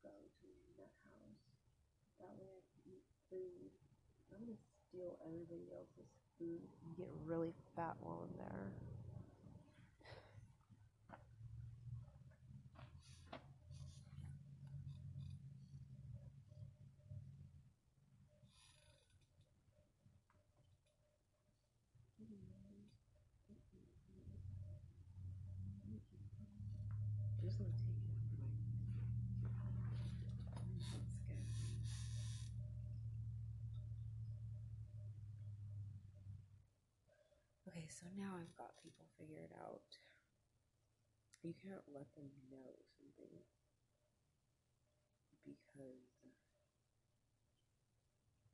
Go 0.03 0.15
to 0.39 0.47
nut 0.79 0.95
house. 1.03 1.43
That 2.19 2.35
way 2.39 2.51
I 2.51 2.63
can 2.71 2.83
eat 2.87 3.03
food. 3.27 3.68
I'm 4.39 4.45
gonna 4.47 4.57
steal 4.89 5.17
everybody 5.27 5.67
else's 5.75 6.07
food 6.39 6.63
and 6.85 6.97
get 6.97 7.09
really 7.25 7.51
fat 7.75 7.95
while 7.99 8.23
I'm 8.23 8.37
there. 8.39 8.71
Just 27.43 27.59
gonna 27.59 27.71
take 27.75 27.99
it 27.99 28.11
out 29.59 29.67
of 29.67 29.77
my 29.79 30.79
That's 31.27 31.27
good. 31.27 31.79
Okay, 37.67 37.88
so 37.99 38.07
now 38.15 38.31
I've 38.39 38.55
got 38.55 38.79
people 38.79 39.03
figured 39.19 39.51
out. 39.59 39.83
You 41.43 41.51
can't 41.59 41.83
let 41.91 42.07
them 42.15 42.31
know 42.51 42.79
something 42.95 43.43
because 45.43 46.07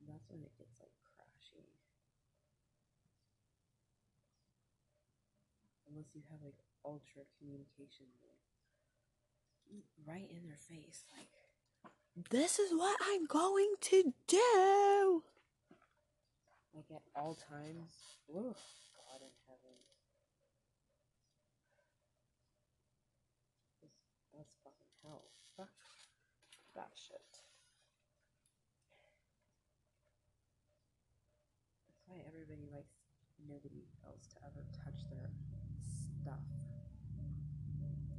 that's 0.10 0.26
when 0.30 0.42
it 0.42 0.58
gets 0.58 0.82
like 0.82 0.94
crashy. 1.06 1.70
Unless 5.90 6.10
you 6.18 6.22
have 6.32 6.42
like 6.42 6.58
ultra 6.86 7.22
communication, 7.38 8.10
like 8.26 8.42
right 10.08 10.30
in 10.30 10.50
their 10.50 10.58
face, 10.58 11.06
like 11.18 11.30
This 12.32 12.60
is 12.60 12.72
what 12.74 12.98
I'm 13.02 13.26
going 13.28 13.76
to 13.94 14.14
do. 14.28 15.24
like 16.74 16.92
at 16.92 17.04
all 17.16 17.36
times 17.36 17.92
God 18.96 19.22
in 19.24 19.36
heaven. 19.48 19.78
This, 23.82 23.96
that's 24.36 24.52
fucking 24.64 24.92
hell. 25.04 25.32
Fuck 25.56 25.72
that 26.76 26.92
shit. 27.00 27.24
That's 31.88 32.04
why 32.08 32.20
everybody 32.28 32.68
likes 32.72 32.92
nobody 33.56 33.88
else 34.04 34.28
to 34.36 34.38
ever 34.44 34.60
touch 34.84 35.00
their 35.08 35.32
stuff. 35.80 36.44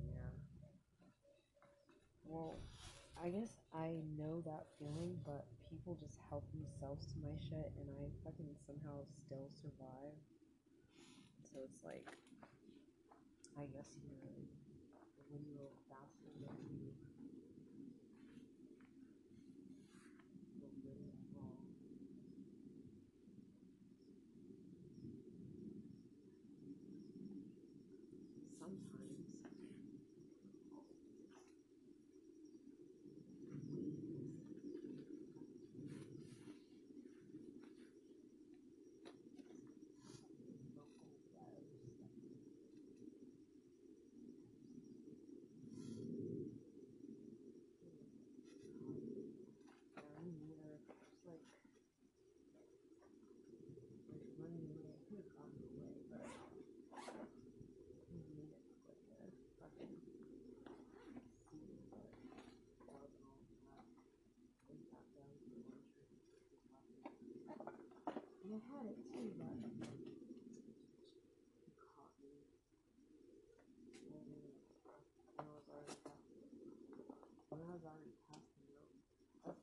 Yeah. 0.08 0.32
Well, 2.24 2.56
I 3.20 3.28
guess 3.28 3.60
I 3.76 4.00
know 4.16 4.40
that 4.48 4.64
feeling, 4.80 5.20
but 5.28 5.44
people 5.68 5.92
just 6.00 6.16
help 6.32 6.48
themselves 6.56 7.04
to 7.12 7.20
my 7.20 7.36
shit, 7.36 7.68
and 7.76 7.84
I 7.92 8.08
fucking 8.24 8.48
somehow 8.64 9.04
still 9.12 9.52
survive. 9.52 10.16
So 11.52 11.60
it's 11.68 11.84
like, 11.84 12.08
I 13.56 13.68
guess 13.72 13.92
you're 14.00 14.08
a 14.08 14.40
literal 15.28 15.68
bastard 15.68 15.85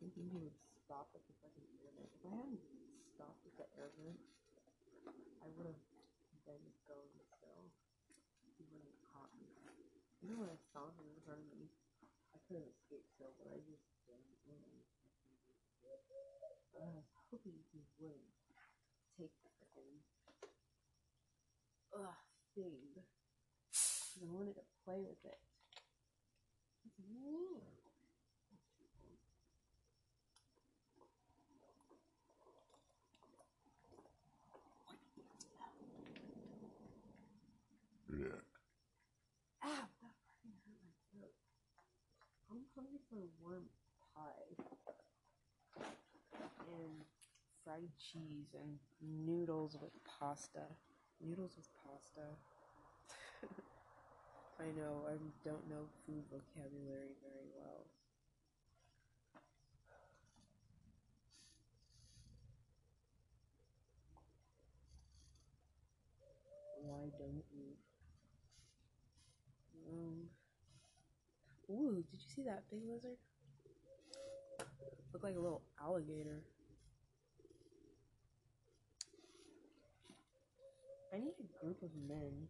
thinking 0.04 0.28
he 0.36 0.44
would 0.44 0.60
stop 0.84 1.08
at 1.16 1.24
the 1.32 1.36
fucking 1.40 1.64
pyramid. 1.80 2.12
If 2.12 2.28
I 2.28 2.36
hadn't 2.36 2.60
stopped 3.16 3.40
at 3.48 3.56
the 3.56 3.64
pyramid, 3.72 4.20
I 5.40 5.48
would 5.56 5.72
have 5.72 5.80
been 6.44 6.60
going 6.84 7.16
still. 7.40 7.72
He 8.60 8.68
wouldn't 8.68 8.92
have 8.92 9.04
caught 9.16 9.32
me. 9.40 9.48
You 10.20 10.36
know 10.36 10.44
when 10.44 10.52
I 10.52 10.60
saw 10.76 10.92
him 10.92 11.08
in 11.08 11.24
front 11.24 11.40
of 11.40 11.48
me, 11.56 11.72
I 12.36 12.38
couldn't 12.52 12.68
escape. 12.68 13.08
still, 13.16 13.32
but 13.40 13.48
I 13.48 13.64
just 13.64 13.88
didn't. 14.04 14.28
I 16.84 16.92
was 16.92 17.08
hoping 17.32 17.64
he 17.72 17.80
would. 18.04 18.33
Ugh 21.96 22.16
thing. 22.56 23.04
I 24.22 24.26
wanted 24.32 24.56
to 24.56 24.62
play 24.86 25.02
with 25.02 25.24
it. 25.26 25.40
It's 26.86 27.00
mean. 27.12 27.62
That 40.02 40.14
hurt 40.36 40.80
my 40.86 40.94
throat. 41.12 41.34
I'm 42.52 42.64
hungry 42.76 43.00
for 43.10 43.18
warm 43.42 43.66
pie. 44.16 44.54
And 46.68 47.06
fried 47.64 47.90
cheese 47.98 48.54
and 48.54 48.78
noodles 49.02 49.78
with 49.82 49.92
pasta. 50.04 50.68
Noodles 51.24 51.56
with 51.56 51.70
pasta. 51.88 52.28
I 54.60 54.66
know, 54.76 55.08
I 55.08 55.16
don't 55.48 55.70
know 55.70 55.88
food 56.06 56.24
vocabulary 56.30 57.16
very 57.24 57.48
well. 57.56 57.88
Why 66.82 67.08
don't 67.18 67.46
you? 67.56 67.72
Um. 69.90 70.28
Ooh, 71.70 71.96
did 71.96 72.06
you 72.12 72.20
see 72.36 72.44
that 72.44 72.64
big 72.70 72.82
lizard? 72.86 73.18
Looked 75.14 75.24
like 75.24 75.38
a 75.38 75.40
little 75.40 75.62
alligator. 75.82 76.44
I 81.14 81.20
need 81.20 81.36
a 81.38 81.64
group 81.64 81.78
of 81.84 81.92
men. 82.10 82.48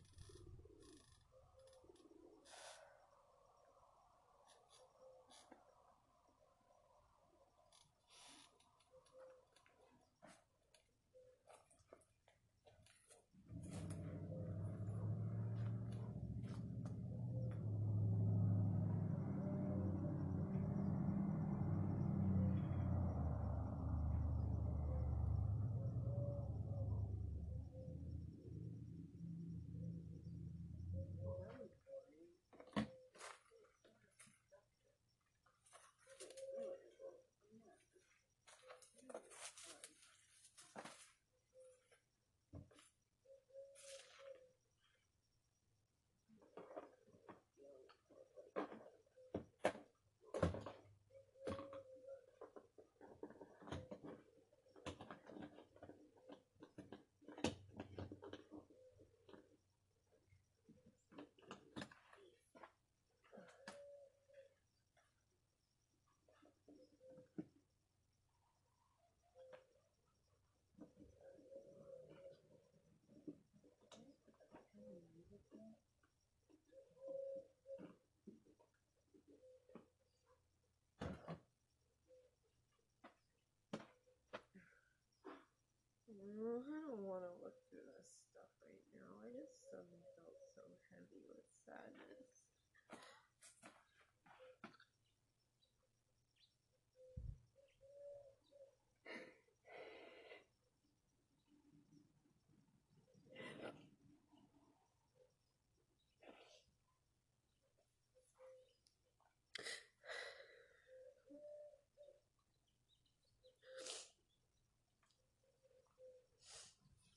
Mm, 86.13 86.61
I 86.69 86.79
don't 86.85 87.01
want 87.03 87.23
to 87.25 87.33
look 87.41 87.57
through 87.69 87.85
this 87.89 88.09
stuff 88.29 88.51
right 88.61 88.85
now. 88.93 89.11
I 89.23 89.33
just 89.33 89.53
suddenly 89.71 90.03
felt 90.21 90.39
so 90.53 90.61
heavy 90.93 91.21
with 91.25 91.52
sadness. 91.65 92.27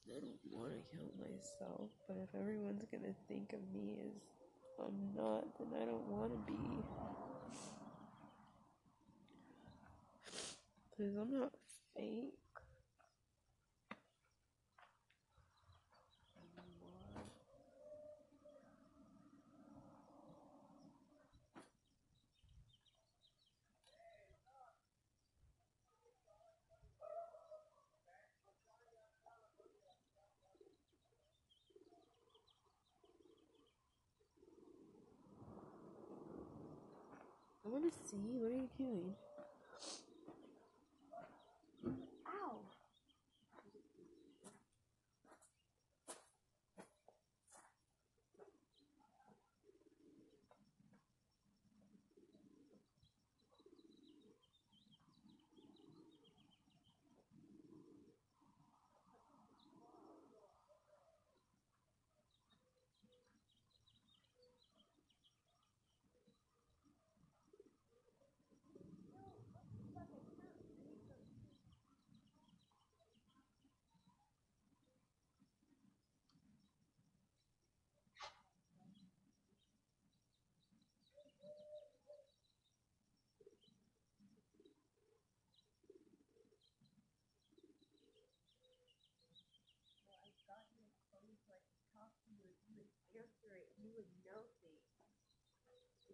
I 0.09 0.20
don't 0.20 0.40
want 0.66 0.82
to 0.82 0.96
kill 0.96 1.06
myself, 1.22 1.90
but 2.08 2.16
if 2.18 2.40
everyone's 2.40 2.82
gonna 2.90 3.14
think 3.28 3.52
of 3.52 3.60
me 3.72 3.94
as 4.02 4.18
I'm 4.80 5.14
not, 5.14 5.44
then 5.58 5.68
I 5.80 5.84
don't 5.84 6.08
want 6.08 6.32
to 6.32 6.38
be. 6.52 6.58
Because 10.90 11.14
I'm 11.16 11.38
not 11.38 11.52
fake. 11.94 12.32
anymore. 16.58 17.28
I 37.64 37.68
want 37.68 37.84
to 37.84 38.66
see. 38.79 39.26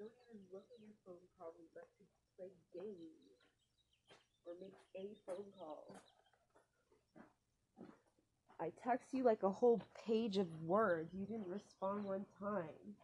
Don't 0.09 0.27
even 0.35 0.43
look 0.51 0.67
at 0.73 0.81
your 0.83 0.97
phone 1.07 1.23
probably, 1.39 1.69
but 1.75 1.87
to 1.99 2.03
play 2.35 2.51
a 4.97 5.15
phone 5.27 5.51
call. 5.59 5.95
I 8.61 8.71
text 8.83 9.13
you 9.13 9.25
like 9.25 9.43
a 9.43 9.51
whole 9.51 9.81
page 10.07 10.39
of 10.39 10.47
words. 10.63 11.13
You 11.15 11.27
didn't 11.27 11.49
respond 11.49 12.05
one 12.05 12.25
time. 12.39 12.97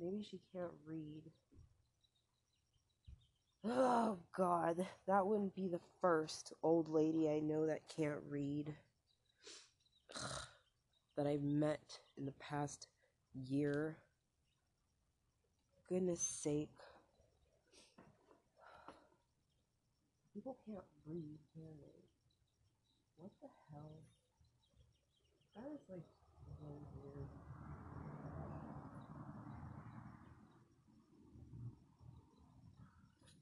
Maybe 0.00 0.22
she 0.22 0.40
can't 0.52 0.72
read. 0.86 1.22
Oh 3.64 4.16
god, 4.36 4.86
that 5.06 5.26
wouldn't 5.26 5.54
be 5.54 5.68
the 5.68 5.80
first 6.00 6.52
old 6.62 6.88
lady 6.88 7.28
I 7.28 7.40
know 7.40 7.66
that 7.66 7.80
can't 7.94 8.20
read. 8.28 8.74
That 11.16 11.26
I've 11.26 11.42
met 11.42 11.98
in 12.18 12.26
the 12.26 12.32
past 12.32 12.88
year. 13.34 13.96
Goodness 15.88 16.20
sake. 16.20 16.68
People 20.34 20.56
can't 20.66 20.84
read, 21.06 21.38
can 21.54 21.64
they? 21.80 21.98
What 23.16 23.30
the 23.42 23.48
hell? 23.72 23.98
That 25.56 25.66
is 25.74 25.82
like 25.90 26.06
really 26.62 26.86
weird. 27.02 27.26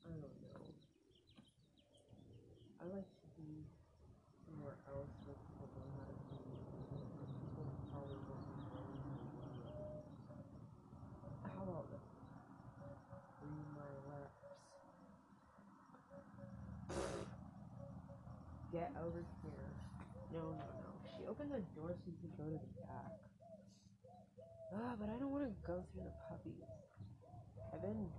I 0.06 0.08
don't 0.08 0.22
know. 0.22 0.64
I 2.80 2.84
like 2.88 3.04
to 3.04 3.26
be 3.36 3.68
somewhere 4.48 4.80
else 4.88 5.12
where 5.28 5.36
people 5.36 5.68
know 5.76 5.90
how 6.00 6.08
to 6.08 6.16
read. 6.32 6.56
People 7.44 7.68
probably 7.92 8.16
won't 8.24 8.40
know 8.48 8.64
how 8.72 8.80
to 8.80 8.96
read. 9.04 9.20
How 11.44 11.62
about 11.68 11.92
this? 11.92 12.00
Read 13.44 13.68
my 13.76 13.84
lips. 14.08 14.40
Get 18.72 18.95
over 19.06 19.22
here. 19.42 19.70
No, 20.32 20.40
no, 20.40 20.66
no. 20.82 20.90
She 21.14 21.26
opened 21.26 21.52
the 21.52 21.62
door 21.78 21.94
so 21.94 22.10
you 22.10 22.18
could 22.20 22.36
go 22.36 22.44
to 22.50 22.58
the 22.58 22.72
back. 22.82 23.14
Ah, 24.74 24.94
but 24.98 25.08
I 25.08 25.16
don't 25.18 25.30
want 25.30 25.44
to 25.44 25.54
go 25.64 25.84
through 25.92 26.02
the 26.02 26.12
puppies. 26.28 26.66
I've 27.72 27.82
been 27.82 28.10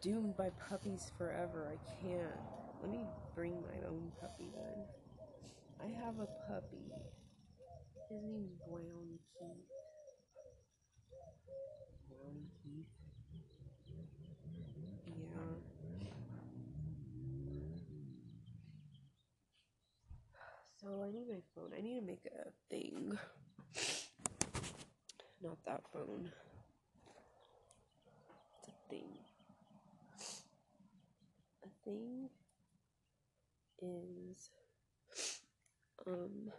doomed 0.00 0.36
by 0.36 0.50
puppies 0.70 1.10
forever. 1.18 1.66
I 1.66 1.78
can't. 2.00 2.38
Let 2.82 2.90
me 2.92 3.04
bring 3.34 3.60
my 3.62 3.88
own 3.88 4.12
puppy 4.20 4.48
then. 4.54 4.86
I 5.82 5.88
have 6.04 6.20
a 6.20 6.26
puppy. 6.46 6.86
His 8.10 8.22
name's 8.22 8.52
Brown 8.68 9.18
Keith. 12.62 12.86
Yeah. 15.06 15.62
So 20.82 20.88
I 21.00 21.12
need 21.12 21.28
my 21.28 21.40
phone. 21.54 21.70
I 21.78 21.80
need 21.80 22.00
to 22.00 22.06
make 22.06 22.24
a 22.26 22.50
thing. 22.68 23.16
Not 25.40 25.58
that 25.64 25.82
phone. 25.92 26.32
It's 28.58 28.68
a 28.68 28.90
thing. 28.90 29.08
A 31.64 31.68
thing 31.84 32.28
is 33.80 34.50
um 36.04 36.50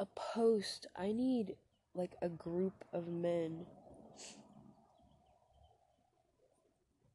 a 0.00 0.06
post. 0.16 0.88
I 0.96 1.12
need 1.12 1.54
like 1.94 2.16
a 2.22 2.28
group 2.28 2.84
of 2.92 3.06
men. 3.06 3.66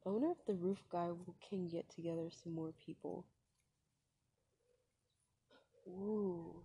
I 0.06 0.10
wonder 0.10 0.30
if 0.30 0.44
the 0.44 0.54
roof 0.54 0.84
guy 0.90 1.10
can 1.48 1.66
get 1.68 1.88
together 1.88 2.30
some 2.30 2.52
more 2.54 2.72
people. 2.86 3.24
Ooh. 5.86 6.64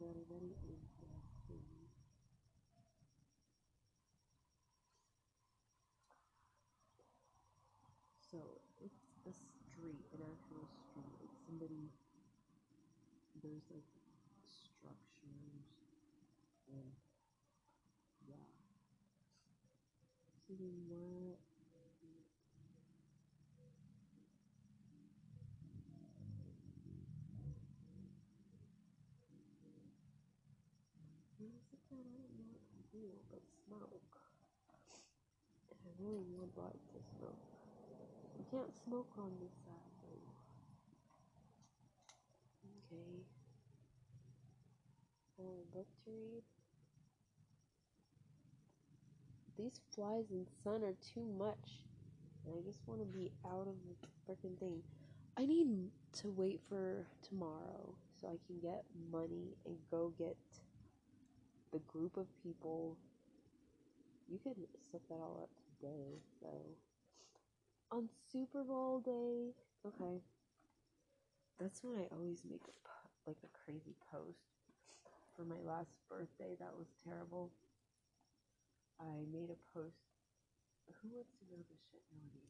Very, 0.00 0.24
very 0.28 0.93
what? 20.64 21.38
I 31.34 31.42
don't 31.44 32.60
to 32.92 32.98
but 33.30 33.42
smoke? 33.66 34.16
I 35.70 35.90
really 36.00 36.24
would 36.38 36.56
like 36.56 36.80
to 36.92 37.00
smoke. 37.18 37.44
You 38.38 38.44
can't 38.50 38.74
smoke 38.84 39.12
on 39.18 39.32
this 39.40 39.52
side 39.64 39.94
though. 40.02 40.30
Okay. 42.88 43.24
Oh, 45.40 45.64
book 45.72 45.86
to 46.04 46.10
read. 46.10 46.63
These 49.56 49.80
flies 49.94 50.24
and 50.30 50.46
sun 50.62 50.82
are 50.82 50.96
too 51.14 51.24
much. 51.38 51.84
And 52.44 52.54
I 52.58 52.60
just 52.66 52.80
want 52.86 53.00
to 53.00 53.06
be 53.06 53.30
out 53.46 53.68
of 53.68 53.74
the 53.88 54.08
freaking 54.26 54.58
thing. 54.58 54.82
I 55.38 55.46
need 55.46 55.90
to 56.20 56.30
wait 56.36 56.60
for 56.68 57.06
tomorrow 57.26 57.94
so 58.20 58.28
I 58.28 58.38
can 58.46 58.60
get 58.60 58.84
money 59.10 59.56
and 59.66 59.76
go 59.90 60.12
get 60.18 60.36
the 61.72 61.78
group 61.80 62.16
of 62.16 62.26
people. 62.42 62.96
You 64.30 64.38
could 64.42 64.56
set 64.90 65.00
that 65.08 65.14
all 65.14 65.40
up 65.42 65.50
today, 65.80 66.18
so 66.40 66.48
on 67.90 68.08
Super 68.32 68.64
Bowl 68.64 69.00
day. 69.00 69.52
Okay, 69.86 70.20
that's 71.60 71.82
when 71.82 71.96
I 71.96 72.06
always 72.14 72.42
make 72.48 72.62
like 73.26 73.36
a 73.44 73.58
crazy 73.64 73.94
post. 74.10 74.38
For 75.36 75.44
my 75.44 75.58
last 75.66 75.90
birthday, 76.08 76.54
that 76.60 76.72
was 76.78 76.86
terrible. 77.04 77.50
I 79.00 79.24
made 79.32 79.50
a 79.50 79.58
post. 79.74 79.96
Who 81.02 81.08
wants 81.14 81.30
to 81.38 81.44
know 81.50 81.62
this 81.68 81.78
shit? 81.90 82.02
Nobody. 82.10 82.40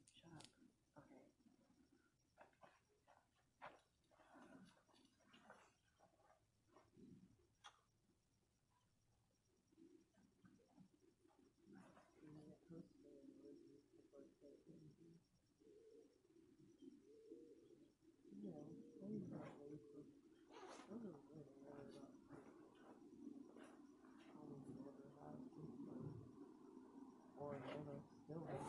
Shut 28.27 28.37
up. 28.37 28.65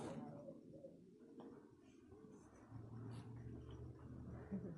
Okay. 4.54 4.72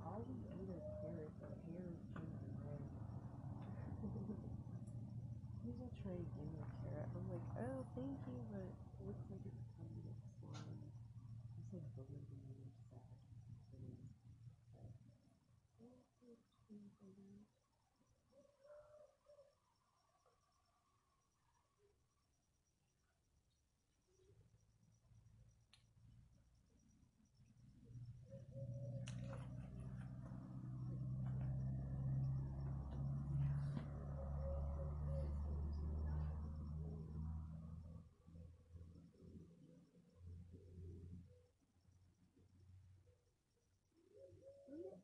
I 0.00 0.16
made 0.56 0.72
a 0.72 0.80
post 0.98 1.30
for 1.38 1.52
Elizabeth's 1.70 2.10
birthday. 2.10 2.10
People 5.60 5.90
try 6.02 6.16
to 6.16 6.26
give 6.34 6.48
me 6.50 6.58
a 6.58 6.66
carrot. 6.82 7.06
I'm 7.14 7.26
like, 7.30 7.46
oh, 7.60 7.84
thank 7.94 8.16
you, 8.26 8.40
but 8.50 8.64
it 8.64 9.04
looks 9.06 9.22
like 9.30 9.44
it's 9.44 9.62
coming 9.76 9.92
to 9.92 10.02
get 10.02 10.16
slime. 10.40 10.80
It's 11.62 11.70
like 11.70 11.84
booger 11.94 12.16
to 12.16 12.36
me. 12.48 12.58
Sad. 12.90 13.04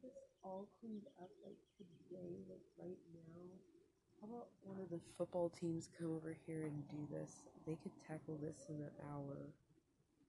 this 0.03 0.36
all 0.47 0.69
cleaned 0.81 1.07
up 1.19 1.31
like 1.45 1.59
today, 1.75 2.39
like 2.49 2.63
right 2.79 3.03
now. 3.13 3.43
How 4.21 4.29
about 4.29 4.49
one 4.63 4.79
of 4.81 4.89
the 4.89 5.01
football 5.19 5.51
teams 5.51 5.91
come 5.99 6.15
over 6.15 6.35
here 6.47 6.63
and 6.63 6.89
do 6.89 6.97
this? 7.11 7.49
They 7.67 7.77
could 7.83 7.93
tackle 8.07 8.39
this 8.41 8.67
in 8.69 8.77
an 8.77 8.95
hour. 9.13 9.51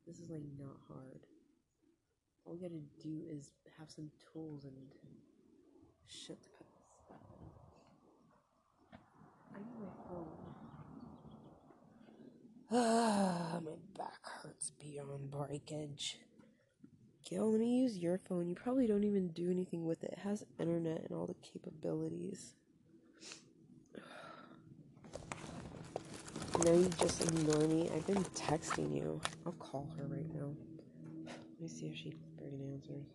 This 0.07 0.18
is 0.18 0.30
like 0.30 0.41
not 0.59 0.78
hard. 0.88 1.22
All 2.45 2.53
we 2.53 2.59
gotta 2.59 2.82
do 3.01 3.22
is 3.30 3.51
have 3.78 3.89
some 3.91 4.09
tools 4.34 4.63
and 4.63 4.74
shit 6.07 6.41
to 6.41 6.49
put 6.57 6.65
this 6.74 6.89
stuff. 7.05 7.22
I 9.53 9.59
need 9.59 9.80
my 9.80 9.93
phone. 10.09 10.28
Ah, 12.72 13.59
my 13.63 13.72
back 13.95 14.26
hurts 14.41 14.72
beyond 14.80 15.30
breakage. 15.30 16.18
Gail, 17.30 17.51
let 17.51 17.59
me 17.59 17.82
use 17.82 17.97
your 17.97 18.17
phone. 18.17 18.47
You 18.47 18.55
probably 18.55 18.88
don't 18.88 19.03
even 19.03 19.28
do 19.30 19.51
anything 19.51 19.86
with 19.86 20.01
it. 20.03 20.11
It 20.13 20.19
has 20.19 20.45
internet 20.59 21.01
and 21.01 21.11
all 21.11 21.25
the 21.28 21.36
capabilities. 21.36 22.53
Now 26.63 26.71
you 26.71 26.89
just 26.99 27.21
ignore 27.21 27.67
me. 27.67 27.89
I've 27.93 28.07
been 28.07 28.23
texting 28.34 28.95
you. 28.95 29.21
I'll 29.45 29.51
call 29.53 29.88
her 29.97 30.05
right 30.05 30.25
now. 30.34 30.49
Let 31.25 31.61
me 31.61 31.67
see 31.67 31.88
if 31.88 31.95
she 31.95 32.09
friggin' 32.09 32.73
answers. 32.73 33.05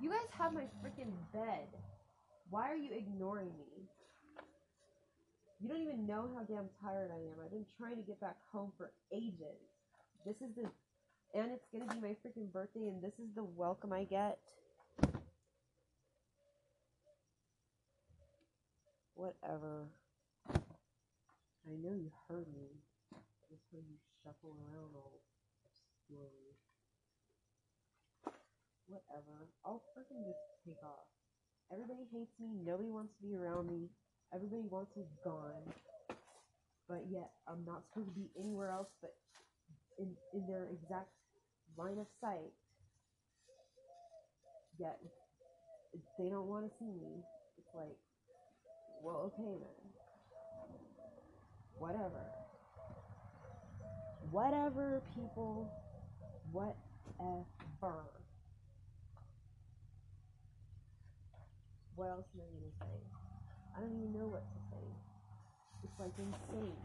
You 0.00 0.10
guys 0.10 0.18
have 0.36 0.52
my 0.52 0.66
freaking 0.82 1.12
bed. 1.32 1.68
Why 2.50 2.68
are 2.68 2.76
you 2.76 2.90
ignoring 2.92 3.50
me? 3.56 3.86
You 5.60 5.68
don't 5.68 5.80
even 5.80 6.06
know 6.08 6.28
how 6.34 6.42
damn 6.42 6.68
tired 6.82 7.12
I 7.12 7.18
am. 7.18 7.38
I've 7.44 7.52
been 7.52 7.64
trying 7.78 7.96
to 7.96 8.02
get 8.02 8.20
back 8.20 8.36
home 8.50 8.72
for 8.76 8.90
ages. 9.12 9.62
This 10.26 10.34
is 10.42 10.54
the 10.56 10.68
and 11.38 11.52
it's 11.52 11.66
gonna 11.72 11.86
be 11.94 12.00
my 12.00 12.16
freaking 12.26 12.52
birthday 12.52 12.88
and 12.88 13.00
this 13.00 13.12
is 13.18 13.32
the 13.36 13.44
welcome 13.44 13.92
I 13.92 14.04
get. 14.04 14.38
Whatever. 19.14 19.86
I 21.68 21.78
know 21.78 21.94
you 21.94 22.10
heard 22.28 22.46
me. 22.50 22.66
Just 23.50 23.62
when 23.70 23.84
you 23.86 23.98
shuffle 24.24 24.56
around 24.66 24.90
all 24.98 25.22
obscurely. 25.62 26.58
Whatever. 28.90 29.46
I'll 29.64 29.82
freaking 29.94 30.26
just 30.26 30.42
take 30.66 30.82
off. 30.82 31.06
Everybody 31.70 32.04
hates 32.10 32.34
me. 32.40 32.50
Nobody 32.66 32.90
wants 32.90 33.14
to 33.16 33.22
be 33.22 33.36
around 33.36 33.70
me. 33.70 33.86
Everybody 34.34 34.66
wants 34.68 34.90
me 34.96 35.04
gone. 35.24 35.62
But 36.88 37.06
yet, 37.10 37.30
I'm 37.46 37.64
not 37.64 37.84
supposed 37.88 38.10
to 38.10 38.18
be 38.18 38.28
anywhere 38.38 38.70
else 38.70 38.90
but 39.00 39.14
in, 39.98 40.10
in 40.34 40.46
their 40.46 40.66
exact 40.66 41.10
line 41.78 41.98
of 41.98 42.06
sight. 42.20 42.52
Yet, 44.78 44.98
they 46.18 46.28
don't 46.28 46.48
want 46.48 46.66
to 46.66 46.72
see 46.78 46.90
me. 46.90 47.22
It's 47.58 47.72
like, 47.74 47.96
well, 49.02 49.30
okay 49.32 49.56
then. 49.60 49.81
Whatever. 51.78 52.24
Whatever, 54.30 55.02
people. 55.14 55.70
Whatever. 56.52 56.76
What 61.94 62.08
else 62.08 62.24
am 62.34 62.40
I 62.40 62.48
gonna 62.50 62.72
say? 62.80 62.98
I 63.76 63.80
don't 63.80 63.92
even 63.92 64.12
know 64.18 64.28
what 64.28 64.42
to 64.42 64.58
say. 64.70 64.84
It's 65.84 65.98
like 65.98 66.12
insane. 66.18 66.76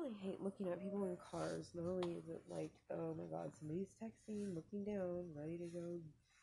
really 0.00 0.14
hate 0.22 0.29
looking 0.42 0.68
at 0.68 0.82
people 0.82 1.04
in 1.04 1.16
cars. 1.30 1.68
Not 1.74 1.86
only 1.86 2.16
is 2.16 2.28
it 2.28 2.42
like, 2.48 2.72
oh 2.90 3.14
my 3.14 3.28
god, 3.30 3.52
somebody's 3.58 3.92
texting, 4.02 4.54
looking 4.54 4.84
down, 4.84 5.28
ready 5.36 5.58
to 5.58 5.68
go 5.68 6.00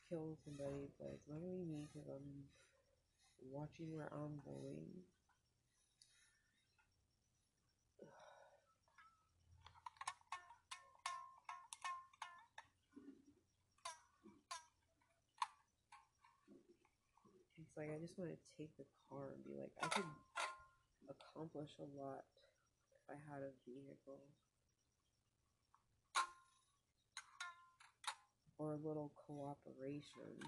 kill 0.09 0.37
somebody, 0.45 0.87
but 0.99 1.09
it's 1.13 1.27
not 1.27 1.41
gonna 1.41 1.65
me 1.65 1.89
because 1.89 2.07
I'm 2.07 2.45
watching 3.51 3.93
where 3.93 4.09
I'm 4.13 4.37
going. 4.45 4.85
It's 17.59 17.75
like 17.75 17.89
I 17.89 17.99
just 17.99 18.17
want 18.17 18.31
to 18.31 18.37
take 18.57 18.69
the 18.77 18.85
car 19.09 19.33
and 19.33 19.43
be 19.43 19.57
like, 19.59 19.73
I 19.81 19.87
could 19.87 20.05
accomplish 21.09 21.71
a 21.79 21.87
lot 21.99 22.23
I 23.09 23.15
had 23.31 23.41
a 23.43 23.51
vehicle. 23.65 24.19
Or 28.59 28.73
a 28.73 28.87
little 28.87 29.11
cooperation. 29.27 30.41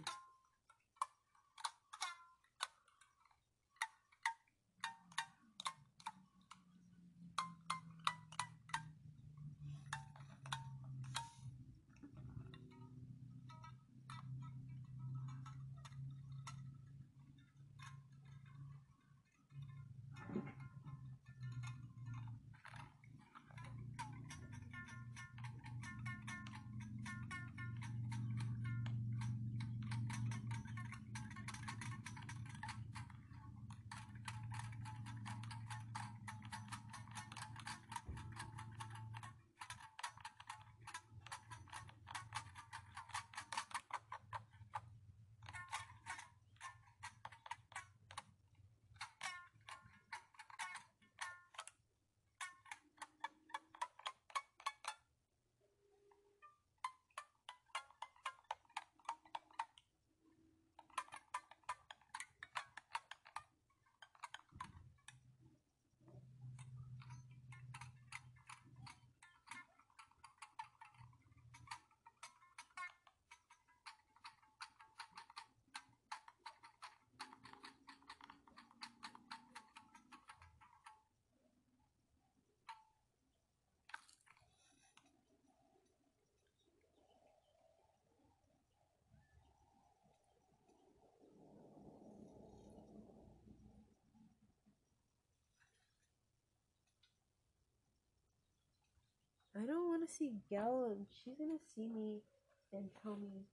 I 99.60 99.68
don't 99.68 99.92
want 99.92 100.08
to 100.08 100.08
see 100.08 100.40
Gala. 100.48 100.96
She's 101.12 101.36
gonna 101.36 101.60
see 101.76 101.92
me 101.92 102.24
and 102.72 102.88
tell 103.04 103.20
me 103.20 103.44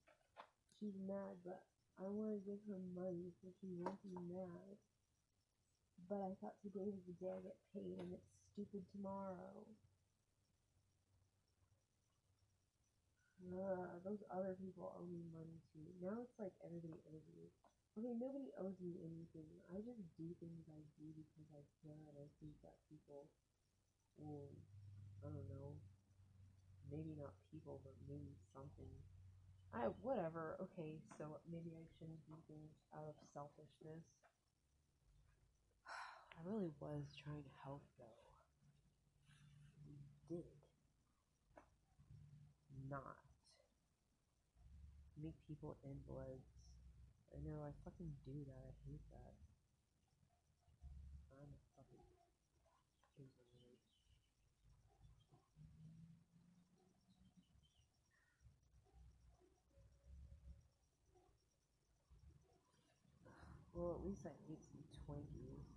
she's 0.78 0.94
mad, 1.02 1.34
but 1.42 1.66
I 1.98 2.06
want 2.06 2.30
to 2.30 2.46
give 2.46 2.62
her 2.70 2.78
money 2.94 3.34
so 3.42 3.50
she 3.58 3.66
won't 3.74 3.98
be 4.06 4.14
mad. 4.30 4.78
But 6.06 6.22
I 6.22 6.30
thought 6.38 6.54
today 6.62 6.86
was 6.86 7.02
the 7.10 7.18
day 7.18 7.34
I 7.34 7.42
get 7.42 7.58
paid, 7.74 7.98
and 7.98 8.14
it's 8.14 8.30
stupid 8.54 8.86
tomorrow. 8.94 9.66
Ugh, 13.42 13.98
those 14.06 14.22
other 14.30 14.54
people 14.62 14.94
owe 14.94 15.10
me 15.10 15.26
money 15.34 15.58
too. 15.74 15.90
Now 15.98 16.22
it's 16.22 16.38
like 16.38 16.54
everybody 16.62 17.02
owes 17.10 17.26
me. 17.34 17.50
Okay, 17.98 18.14
nobody 18.14 18.54
owes 18.62 18.78
me 18.78 18.94
anything. 19.02 19.50
I 19.74 19.82
just 19.82 19.98
do 20.14 20.30
things 20.38 20.70
I 20.70 20.78
do 21.02 21.10
because 21.18 21.50
I 21.50 21.66
care 21.82 21.98
and 21.98 22.14
I 22.14 22.30
think 22.38 22.54
that 22.62 22.78
people 22.86 23.26
will, 24.22 24.54
I 25.26 25.34
don't 25.34 25.50
know, 25.50 25.74
maybe 26.90 27.14
not 27.18 27.34
people, 27.50 27.80
but 27.84 27.94
maybe 28.08 28.34
something. 28.54 28.90
I 29.74 29.90
whatever. 30.00 30.56
Okay, 30.62 30.96
so 31.18 31.38
maybe 31.50 31.74
I 31.74 31.84
shouldn't 31.98 32.22
do 32.26 32.36
things 32.48 32.72
out 32.94 33.06
of 33.06 33.16
selfishness. 33.34 34.04
I 36.36 36.40
really 36.44 36.72
was 36.80 37.12
trying 37.18 37.42
to 37.42 37.54
help 37.64 37.82
though. 37.98 38.26
Did 40.28 40.42
not 42.90 43.16
make 45.22 45.34
people 45.46 45.76
invalids. 45.84 46.50
I 47.34 47.38
know 47.42 47.62
I 47.62 47.70
fucking 47.84 48.10
do 48.24 48.32
that. 48.46 48.62
I 48.66 48.74
hate 48.90 49.06
that. 49.12 49.34
I'm 51.36 51.50
a 51.50 51.60
fucking 51.76 52.06
invalid. 53.18 53.80
Well, 63.76 64.00
at 64.00 64.06
least 64.08 64.24
I 64.24 64.32
ate 64.50 64.64
some 64.64 64.80
Twinkies. 65.04 65.68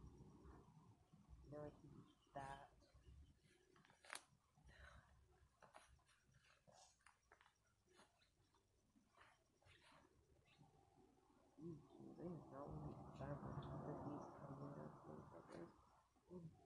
Now 1.52 1.68
I 1.68 1.72
can 1.84 1.92
eat 2.00 2.08
that. 2.34 2.70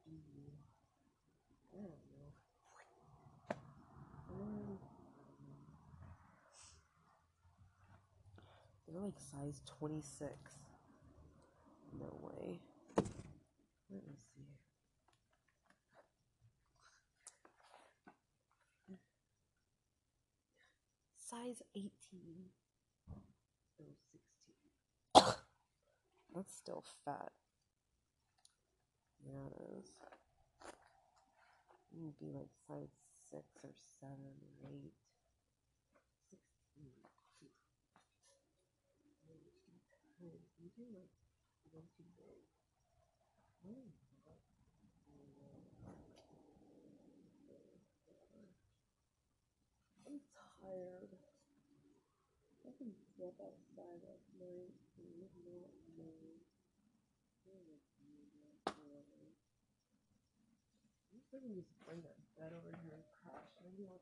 To 0.06 0.12
you? 0.12 0.52
I 1.74 1.82
don't 1.82 1.90
know. 1.90 2.30
They're 8.88 9.02
like 9.02 9.20
size 9.20 9.62
26. 9.80 10.63
No 12.00 12.10
way. 12.22 12.60
Let 13.90 14.04
me 14.08 14.18
see. 14.36 14.54
Size 21.18 21.62
18. 21.76 21.92
Oh, 23.12 23.96
16. 25.16 25.36
That's 26.36 26.56
still 26.56 26.84
fat. 27.06 27.32
Yeah, 29.26 29.48
it 29.48 29.80
is. 29.80 29.90
Would 31.96 32.20
be 32.20 32.32
like 32.34 32.50
size 32.68 32.90
6 33.32 33.44
or 33.64 33.70
7 34.02 34.14
or 34.64 34.70
8. 34.70 34.94
16. 36.32 36.44
You 40.64 40.72
Oh, 41.72 41.80
I'm 50.06 50.20
tired. 50.62 51.12
I 52.66 52.72
can 52.78 52.92
step 53.16 53.34
outside 53.40 54.04
at 54.04 54.22
night 54.40 54.74
and. 54.98 55.24
I'm 61.44 61.56
just 61.56 61.70
bring 61.86 62.02
that 62.02 62.18
bed 62.40 62.52
over 62.56 62.72
here 62.82 62.98
and 62.98 63.06
crash. 63.22 63.52
Maybe 63.62 63.86
I'll 63.86 64.00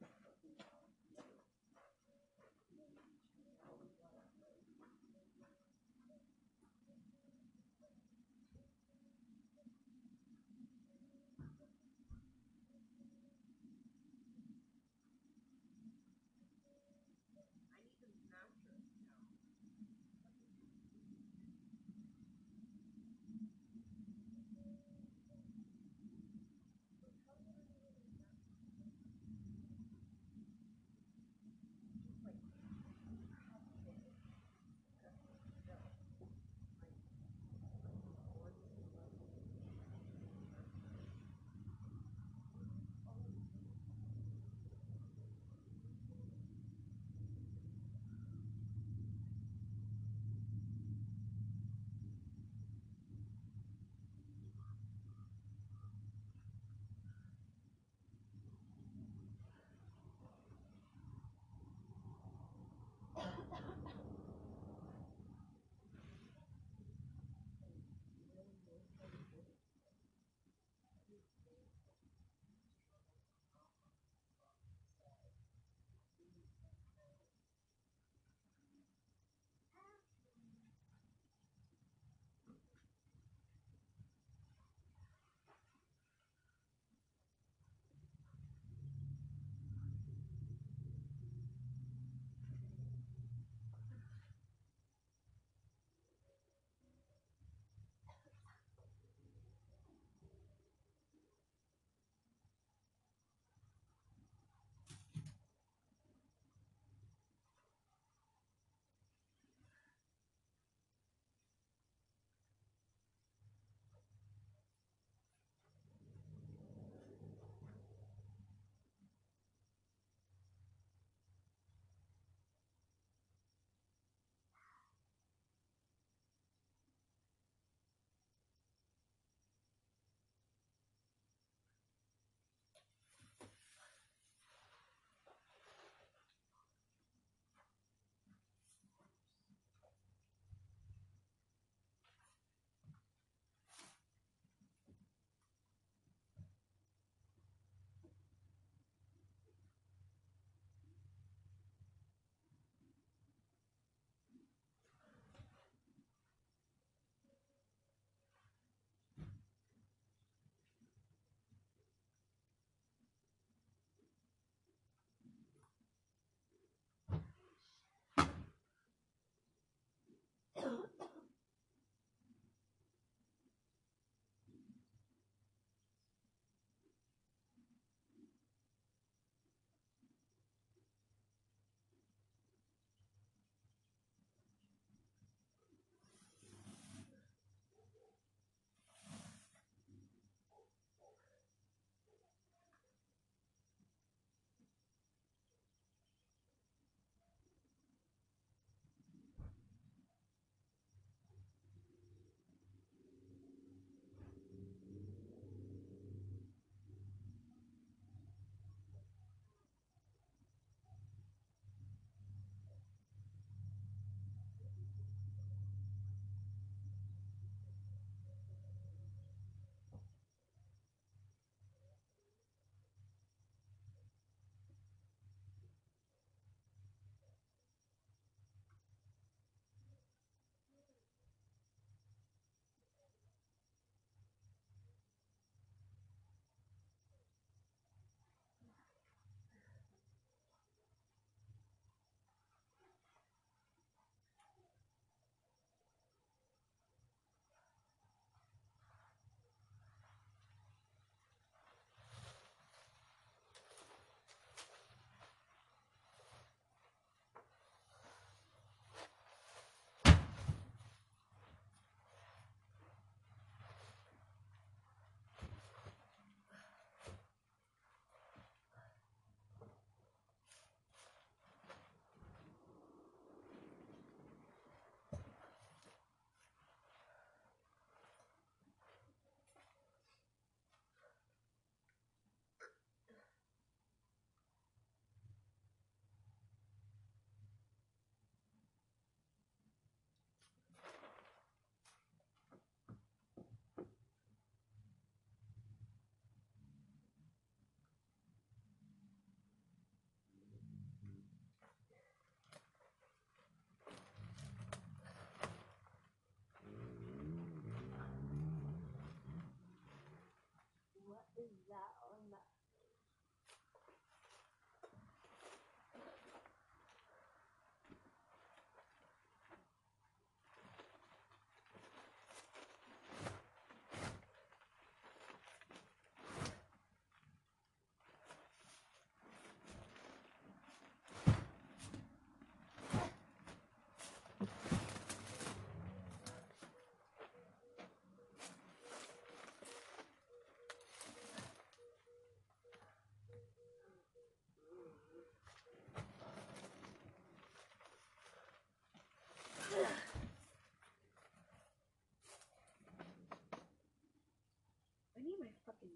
pizza. 311.49 311.90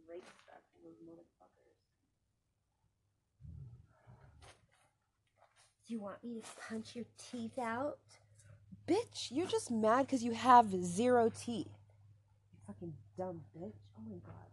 rape 0.10 0.24
those 0.86 1.02
motherfuckers. 1.02 1.82
Do 5.88 5.94
you 5.94 6.00
want 6.00 6.24
me 6.24 6.36
to 6.36 6.48
punch 6.70 6.96
your 6.96 7.06
teeth 7.18 7.58
out? 7.60 7.98
Bitch, 8.88 9.30
you're 9.32 9.48
just 9.48 9.72
mad 9.72 10.06
because 10.06 10.24
you 10.24 10.34
have 10.34 10.68
zero 10.84 11.30
teeth. 11.30 11.74
You 12.52 12.60
fucking 12.68 12.94
dumb 13.18 13.42
bitch. 13.58 13.74
Oh 13.98 14.04
my 14.08 14.18
god. 14.26 14.50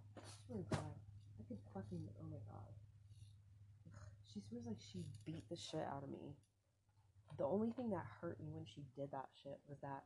Oh 0.51 0.57
my 0.57 0.63
god. 0.71 0.95
I 1.39 1.43
could 1.49 1.59
fucking. 1.75 2.09
Oh 2.21 2.27
my 2.31 2.41
god. 2.51 2.73
She 4.33 4.41
swears 4.41 4.65
like 4.67 4.81
she 4.81 5.05
beat 5.27 5.45
the 5.51 5.57
shit 5.57 5.87
out 5.95 6.03
of 6.03 6.09
me. 6.11 6.35
The 7.37 7.45
only 7.45 7.71
thing 7.71 7.91
that 7.91 8.05
hurt 8.21 8.41
me 8.41 8.51
when 8.53 8.65
she 8.65 8.83
did 8.97 9.11
that 9.13 9.29
shit 9.43 9.59
was 9.69 9.79
that 9.81 10.05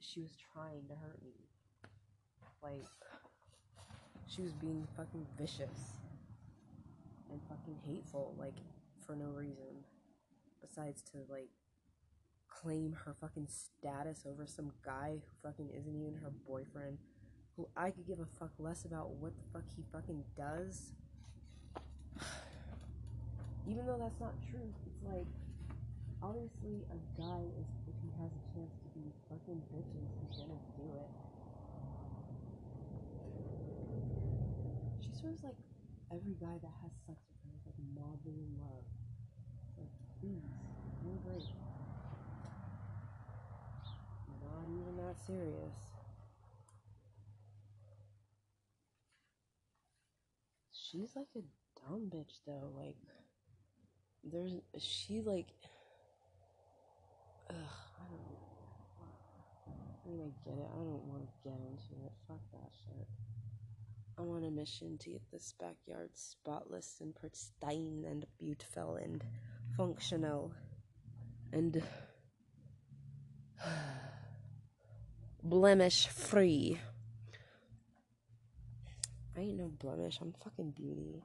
she 0.00 0.20
was 0.20 0.36
trying 0.52 0.86
to 0.88 0.94
hurt 0.94 1.22
me. 1.24 1.32
Like 2.62 2.84
she 4.30 4.42
was 4.42 4.52
being 4.52 4.86
fucking 4.96 5.26
vicious 5.36 5.98
and 7.30 7.40
fucking 7.48 7.76
hateful, 7.84 8.34
like, 8.38 8.54
for 9.04 9.16
no 9.16 9.26
reason. 9.26 9.84
Besides 10.60 11.02
to, 11.12 11.18
like, 11.28 11.48
claim 12.48 12.96
her 13.04 13.14
fucking 13.20 13.48
status 13.48 14.24
over 14.26 14.46
some 14.46 14.70
guy 14.84 15.18
who 15.18 15.48
fucking 15.48 15.70
isn't 15.76 15.96
even 15.96 16.14
her 16.22 16.30
boyfriend, 16.46 16.98
who 17.56 17.68
I 17.76 17.90
could 17.90 18.06
give 18.06 18.20
a 18.20 18.26
fuck 18.38 18.52
less 18.58 18.84
about 18.84 19.10
what 19.10 19.32
the 19.36 19.42
fuck 19.52 19.64
he 19.76 19.82
fucking 19.92 20.22
does. 20.36 20.92
Even 23.66 23.86
though 23.86 23.98
that's 23.98 24.20
not 24.20 24.34
true, 24.50 24.72
it's 24.86 25.02
like, 25.04 25.26
obviously, 26.22 26.86
a 26.90 27.20
guy 27.20 27.42
is, 27.58 27.66
if 27.88 27.94
he 28.02 28.10
has 28.22 28.30
a 28.30 28.42
chance 28.54 28.74
to 28.82 28.88
be 28.94 29.10
fucking 29.28 29.62
bitches, 29.74 30.10
he's 30.22 30.38
gonna 30.38 30.60
do 30.76 30.86
it. 30.98 31.29
Swears 35.20 35.44
like 35.44 35.56
every 36.10 36.32
guy 36.40 36.56
that 36.62 36.72
has 36.80 36.92
sex 37.06 37.20
with 37.28 37.36
her 37.44 37.52
is 37.52 37.66
like 37.66 37.76
madly 37.92 38.40
in 38.40 38.56
love. 38.56 38.84
Like, 39.76 39.92
please, 40.18 40.48
you're 41.04 41.20
great. 41.20 41.44
Not 44.40 44.64
even 44.64 44.96
that 44.96 45.18
serious. 45.26 45.76
She's 50.72 51.14
like 51.14 51.28
a 51.36 51.42
dumb 51.78 52.08
bitch 52.08 52.40
though. 52.46 52.72
Like, 52.74 52.96
there's 54.24 54.54
she 54.78 55.20
like. 55.20 55.48
Ugh, 57.50 57.56
I 57.56 58.04
don't. 58.08 58.40
I 59.68 60.08
mean, 60.08 60.20
I 60.22 60.48
get 60.48 60.58
it. 60.58 60.70
I 60.72 60.78
don't 60.78 61.04
want 61.04 61.22
to 61.22 61.48
get 61.48 61.58
into 61.60 62.06
it. 62.06 62.12
Fuck 62.26 62.40
that 62.52 62.70
shit. 62.72 63.06
I'm 64.20 64.30
on 64.32 64.44
a 64.44 64.50
mission 64.50 64.98
to 64.98 65.10
get 65.10 65.22
this 65.32 65.54
backyard 65.58 66.10
spotless 66.12 66.96
and 67.00 67.14
pristine 67.14 68.04
and 68.06 68.26
beautiful 68.38 68.96
and 68.96 69.24
functional 69.78 70.52
and 71.54 71.82
blemish 75.42 76.08
free. 76.08 76.78
I 79.34 79.40
ain't 79.40 79.56
no 79.56 79.68
blemish. 79.68 80.18
I'm 80.20 80.34
fucking 80.44 80.72
beauty. 80.72 81.24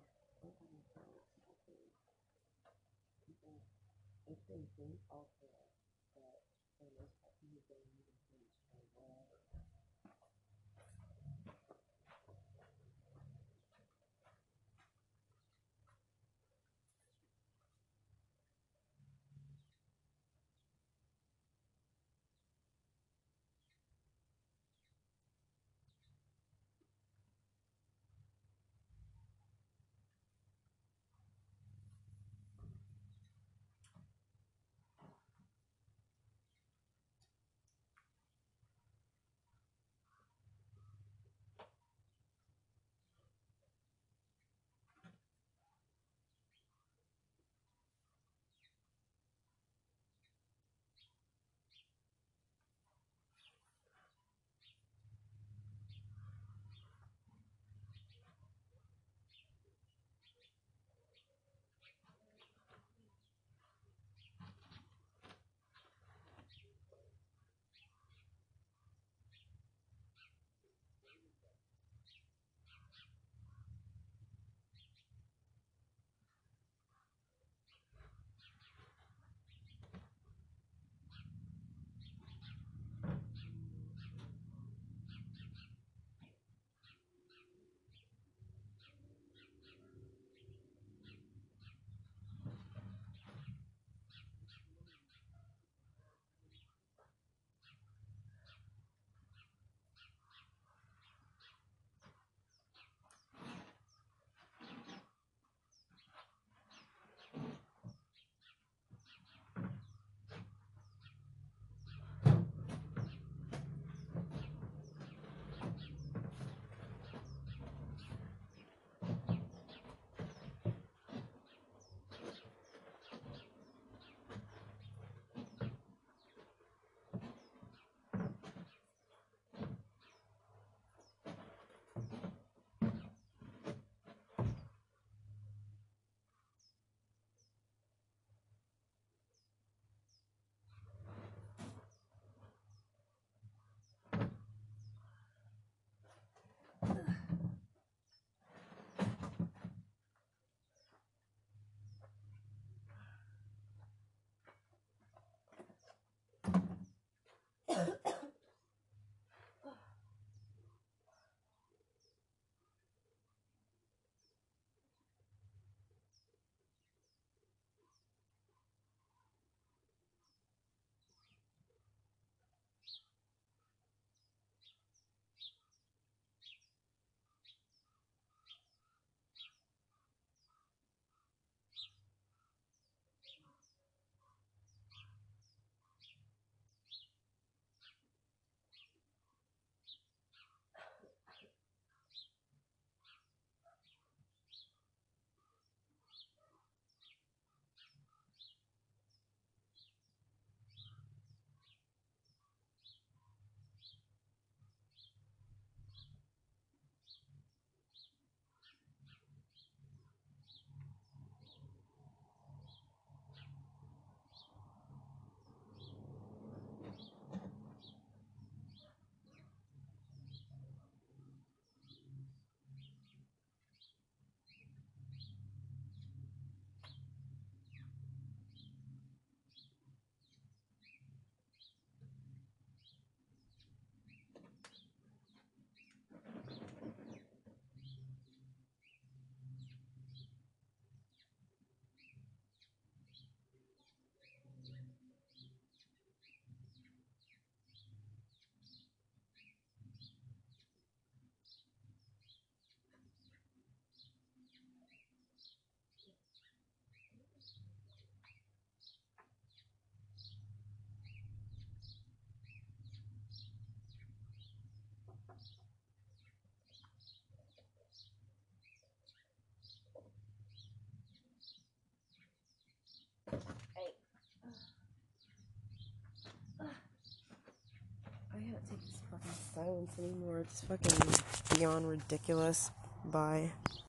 Fucking 279.11 279.31
silence 279.53 279.91
anymore. 279.99 280.39
It's 280.39 280.61
fucking 280.61 281.57
beyond 281.57 281.87
ridiculous. 281.87 282.71
Bye. 283.05 283.51